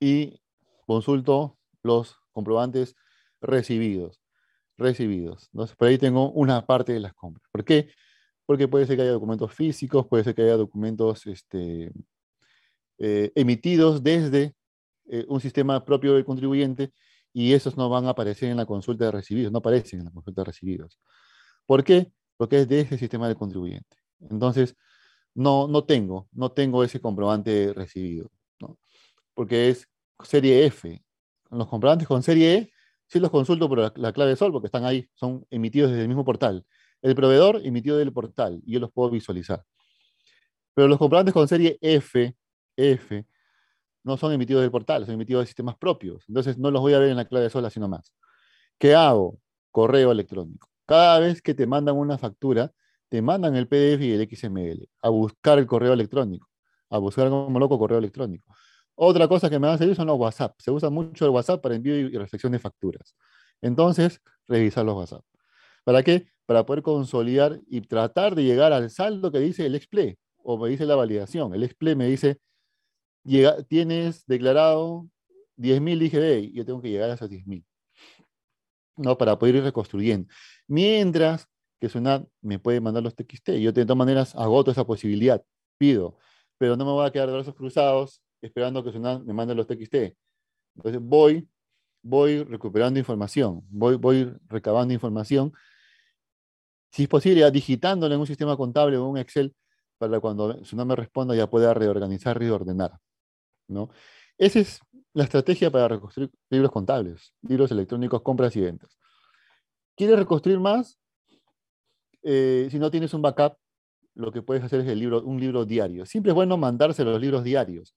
y 0.00 0.40
consulto 0.86 1.58
los 1.82 2.16
comprobantes 2.32 2.96
recibidos. 3.42 4.17
Recibidos. 4.78 5.50
Por 5.76 5.88
ahí 5.88 5.98
tengo 5.98 6.30
una 6.30 6.64
parte 6.64 6.92
de 6.92 7.00
las 7.00 7.12
compras. 7.12 7.46
¿Por 7.52 7.64
qué? 7.64 7.90
Porque 8.46 8.68
puede 8.68 8.86
ser 8.86 8.96
que 8.96 9.02
haya 9.02 9.12
documentos 9.12 9.52
físicos, 9.52 10.06
puede 10.06 10.24
ser 10.24 10.34
que 10.34 10.42
haya 10.42 10.56
documentos 10.56 11.26
este, 11.26 11.92
eh, 12.98 13.32
emitidos 13.34 14.02
desde 14.02 14.54
eh, 15.06 15.26
un 15.28 15.40
sistema 15.40 15.84
propio 15.84 16.14
del 16.14 16.24
contribuyente 16.24 16.92
y 17.32 17.52
esos 17.52 17.76
no 17.76 17.88
van 17.88 18.06
a 18.06 18.10
aparecer 18.10 18.50
en 18.50 18.56
la 18.56 18.66
consulta 18.66 19.06
de 19.06 19.12
recibidos, 19.12 19.52
no 19.52 19.58
aparecen 19.58 20.00
en 20.00 20.06
la 20.06 20.12
consulta 20.12 20.42
de 20.42 20.46
recibidos. 20.46 20.98
¿Por 21.66 21.84
qué? 21.84 22.12
Porque 22.36 22.60
es 22.60 22.68
de 22.68 22.80
ese 22.80 22.98
sistema 22.98 23.26
del 23.28 23.36
contribuyente. 23.36 23.96
Entonces, 24.30 24.76
no, 25.34 25.68
no 25.68 25.84
tengo, 25.84 26.28
no 26.32 26.52
tengo 26.52 26.84
ese 26.84 27.00
comprobante 27.00 27.72
recibido, 27.74 28.30
¿no? 28.60 28.78
porque 29.34 29.68
es 29.68 29.88
serie 30.24 30.66
F. 30.66 31.00
Los 31.50 31.68
comprobantes 31.68 32.08
con 32.08 32.22
serie 32.22 32.54
E 32.54 32.72
sí 33.08 33.20
los 33.20 33.30
consulto 33.30 33.68
por 33.68 33.78
la, 33.78 33.92
la 33.96 34.12
clave 34.12 34.36
SOL 34.36 34.52
porque 34.52 34.66
están 34.66 34.84
ahí, 34.84 35.08
son 35.14 35.44
emitidos 35.50 35.90
desde 35.90 36.02
el 36.02 36.08
mismo 36.08 36.24
portal. 36.24 36.64
El 37.02 37.14
proveedor 37.14 37.60
emitido 37.64 37.96
del 37.98 38.12
portal 38.12 38.60
y 38.64 38.74
yo 38.74 38.80
los 38.80 38.92
puedo 38.92 39.10
visualizar. 39.10 39.64
Pero 40.74 40.88
los 40.88 40.98
comprobantes 40.98 41.34
con 41.34 41.48
serie 41.48 41.78
F, 41.80 42.36
F, 42.76 43.26
no 44.04 44.16
son 44.16 44.32
emitidos 44.32 44.62
del 44.62 44.70
portal, 44.70 45.04
son 45.04 45.14
emitidos 45.14 45.42
de 45.42 45.46
sistemas 45.46 45.76
propios. 45.76 46.24
Entonces 46.28 46.58
no 46.58 46.70
los 46.70 46.80
voy 46.80 46.94
a 46.94 46.98
ver 46.98 47.10
en 47.10 47.16
la 47.16 47.26
clave 47.26 47.50
sola, 47.50 47.70
sino 47.70 47.88
más. 47.88 48.14
¿Qué 48.78 48.94
hago? 48.94 49.40
Correo 49.70 50.12
electrónico. 50.12 50.68
Cada 50.86 51.18
vez 51.18 51.42
que 51.42 51.54
te 51.54 51.66
mandan 51.66 51.96
una 51.96 52.16
factura, 52.16 52.72
te 53.08 53.22
mandan 53.22 53.56
el 53.56 53.68
PDF 53.68 54.02
y 54.02 54.12
el 54.12 54.28
XML 54.28 54.88
a 55.02 55.08
buscar 55.08 55.58
el 55.58 55.66
correo 55.66 55.92
electrónico, 55.92 56.48
a 56.90 56.98
buscar 56.98 57.28
como 57.28 57.58
loco 57.58 57.78
correo 57.78 57.98
electrónico. 57.98 58.54
Otra 59.00 59.28
cosa 59.28 59.48
que 59.48 59.60
me 59.60 59.68
va 59.68 59.74
a 59.74 59.78
servir 59.78 59.94
son 59.94 60.08
los 60.08 60.18
WhatsApp. 60.18 60.56
Se 60.58 60.72
usa 60.72 60.90
mucho 60.90 61.24
el 61.24 61.30
WhatsApp 61.30 61.62
para 61.62 61.76
envío 61.76 61.96
y 61.96 62.16
recepción 62.16 62.50
de 62.50 62.58
facturas. 62.58 63.14
Entonces, 63.62 64.20
revisar 64.48 64.84
los 64.84 64.96
WhatsApp. 64.96 65.24
¿Para 65.84 66.02
qué? 66.02 66.26
Para 66.46 66.66
poder 66.66 66.82
consolidar 66.82 67.60
y 67.68 67.80
tratar 67.82 68.34
de 68.34 68.42
llegar 68.42 68.72
al 68.72 68.90
saldo 68.90 69.30
que 69.30 69.38
dice 69.38 69.64
el 69.66 69.76
exple 69.76 70.18
o 70.38 70.58
me 70.58 70.68
dice 70.68 70.84
la 70.84 70.96
validación. 70.96 71.54
El 71.54 71.62
exple 71.62 71.94
me 71.94 72.06
dice, 72.06 72.40
tienes 73.68 74.26
declarado 74.26 75.06
10.000 75.56 76.02
IGD 76.02 76.38
y 76.50 76.54
yo 76.54 76.64
tengo 76.64 76.82
que 76.82 76.90
llegar 76.90 77.08
a 77.10 77.14
esos 77.14 77.30
10.000. 77.30 77.64
¿no? 78.96 79.16
Para 79.16 79.38
poder 79.38 79.54
ir 79.54 79.62
reconstruyendo. 79.62 80.28
Mientras 80.66 81.48
que 81.80 81.88
SUNAT 81.88 82.26
me 82.40 82.58
puede 82.58 82.80
mandar 82.80 83.04
los 83.04 83.14
TXT. 83.14 83.50
Yo 83.60 83.70
de 83.70 83.84
todas 83.84 83.96
maneras 83.96 84.34
agoto 84.34 84.72
esa 84.72 84.84
posibilidad, 84.84 85.40
pido, 85.78 86.18
pero 86.58 86.76
no 86.76 86.84
me 86.84 86.90
voy 86.90 87.06
a 87.06 87.12
quedar 87.12 87.28
de 87.28 87.34
brazos 87.34 87.54
cruzados 87.54 88.22
esperando 88.40 88.82
que 88.84 88.92
SUNAT 88.92 89.22
me 89.22 89.32
mande 89.32 89.54
los 89.54 89.66
TXT. 89.66 90.16
Entonces 90.76 91.00
voy, 91.00 91.48
voy 92.02 92.42
recuperando 92.44 92.98
información, 92.98 93.62
voy, 93.68 93.96
voy 93.96 94.32
recabando 94.48 94.94
información. 94.94 95.52
Si 96.90 97.04
es 97.04 97.08
posible, 97.08 97.50
digitándola 97.50 98.14
en 98.14 98.20
un 98.20 98.26
sistema 98.26 98.56
contable 98.56 98.96
o 98.96 99.06
un 99.06 99.18
Excel, 99.18 99.54
para 99.98 100.20
cuando 100.20 100.64
SUNAT 100.64 100.86
me 100.86 100.96
responda 100.96 101.34
ya 101.34 101.50
pueda 101.50 101.74
reorganizar 101.74 102.42
y 102.42 102.48
ordenar. 102.48 102.98
¿no? 103.66 103.90
Esa 104.38 104.60
es 104.60 104.80
la 105.12 105.24
estrategia 105.24 105.70
para 105.70 105.88
reconstruir 105.88 106.30
libros 106.50 106.70
contables, 106.70 107.34
libros 107.42 107.70
electrónicos, 107.70 108.22
compras 108.22 108.54
y 108.56 108.60
ventas. 108.60 108.96
¿Quieres 109.96 110.18
reconstruir 110.18 110.60
más? 110.60 110.98
Eh, 112.22 112.68
si 112.70 112.78
no 112.78 112.90
tienes 112.90 113.12
un 113.14 113.22
backup, 113.22 113.56
lo 114.14 114.32
que 114.32 114.42
puedes 114.42 114.62
hacer 114.62 114.80
es 114.80 114.88
el 114.88 114.98
libro, 114.98 115.22
un 115.22 115.40
libro 115.40 115.64
diario. 115.64 116.06
Siempre 116.06 116.30
es 116.30 116.34
bueno 116.34 116.56
mandarse 116.56 117.04
los 117.04 117.20
libros 117.20 117.44
diarios. 117.44 117.94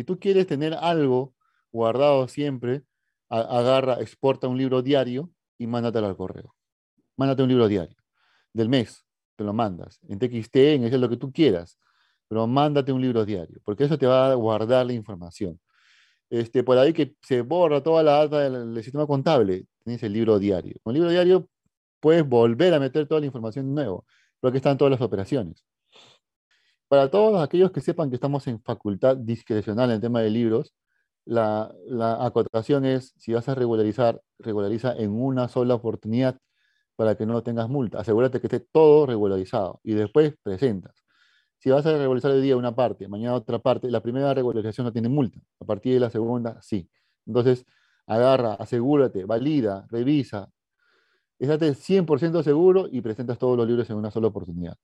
Si 0.00 0.04
tú 0.04 0.18
quieres 0.18 0.46
tener 0.46 0.72
algo 0.72 1.34
guardado 1.70 2.26
siempre, 2.26 2.84
agarra, 3.28 4.00
exporta 4.00 4.48
un 4.48 4.56
libro 4.56 4.80
diario 4.80 5.30
y 5.58 5.66
mándatelo 5.66 6.06
al 6.06 6.16
correo. 6.16 6.54
Mándate 7.18 7.42
un 7.42 7.50
libro 7.50 7.68
diario 7.68 7.98
del 8.54 8.70
mes, 8.70 9.04
te 9.36 9.44
lo 9.44 9.52
mandas. 9.52 10.00
En 10.08 10.18
TXT, 10.18 10.56
en 10.56 10.84
es 10.84 10.92
lo 10.94 11.10
que 11.10 11.18
tú 11.18 11.30
quieras, 11.30 11.78
pero 12.28 12.46
mándate 12.46 12.92
un 12.92 13.02
libro 13.02 13.26
diario, 13.26 13.60
porque 13.62 13.84
eso 13.84 13.98
te 13.98 14.06
va 14.06 14.32
a 14.32 14.34
guardar 14.36 14.86
la 14.86 14.94
información. 14.94 15.60
Este, 16.30 16.64
por 16.64 16.78
ahí 16.78 16.94
que 16.94 17.14
se 17.20 17.42
borra 17.42 17.82
toda 17.82 18.02
la 18.02 18.12
data 18.24 18.40
del, 18.40 18.72
del 18.72 18.82
sistema 18.82 19.06
contable, 19.06 19.66
tienes 19.84 20.02
el 20.02 20.14
libro 20.14 20.38
diario. 20.38 20.76
Con 20.82 20.92
el 20.92 21.02
libro 21.02 21.10
diario 21.10 21.46
puedes 22.00 22.26
volver 22.26 22.72
a 22.72 22.80
meter 22.80 23.06
toda 23.06 23.20
la 23.20 23.26
información 23.26 23.74
nuevo, 23.74 24.06
porque 24.40 24.56
están 24.56 24.78
todas 24.78 24.92
las 24.92 25.02
operaciones. 25.02 25.62
Para 26.90 27.08
todos 27.08 27.40
aquellos 27.40 27.70
que 27.70 27.80
sepan 27.80 28.10
que 28.10 28.16
estamos 28.16 28.48
en 28.48 28.60
facultad 28.60 29.16
discrecional 29.16 29.90
en 29.90 29.94
el 29.94 30.00
tema 30.00 30.22
de 30.22 30.30
libros, 30.30 30.74
la, 31.24 31.72
la 31.86 32.26
acotación 32.26 32.84
es, 32.84 33.14
si 33.16 33.32
vas 33.32 33.48
a 33.48 33.54
regularizar, 33.54 34.20
regulariza 34.40 34.96
en 34.96 35.12
una 35.12 35.46
sola 35.46 35.76
oportunidad 35.76 36.40
para 36.96 37.14
que 37.16 37.26
no 37.26 37.44
tengas 37.44 37.68
multa. 37.68 38.00
Asegúrate 38.00 38.40
que 38.40 38.48
esté 38.48 38.58
todo 38.58 39.06
regularizado 39.06 39.78
y 39.84 39.94
después 39.94 40.34
presentas. 40.42 40.96
Si 41.60 41.70
vas 41.70 41.86
a 41.86 41.96
regularizar 41.96 42.32
el 42.32 42.42
día 42.42 42.56
una 42.56 42.74
parte, 42.74 43.06
mañana 43.06 43.36
otra 43.36 43.60
parte, 43.60 43.88
la 43.88 44.02
primera 44.02 44.34
regularización 44.34 44.86
no 44.86 44.92
tiene 44.92 45.08
multa. 45.08 45.38
A 45.60 45.64
partir 45.64 45.94
de 45.94 46.00
la 46.00 46.10
segunda, 46.10 46.60
sí. 46.60 46.90
Entonces, 47.24 47.66
agarra, 48.06 48.54
asegúrate, 48.54 49.26
valida, 49.26 49.86
revisa, 49.90 50.50
estate 51.38 51.74
100% 51.76 52.42
seguro 52.42 52.88
y 52.90 53.00
presentas 53.00 53.38
todos 53.38 53.56
los 53.56 53.68
libros 53.68 53.88
en 53.90 53.96
una 53.96 54.10
sola 54.10 54.26
oportunidad. 54.26 54.76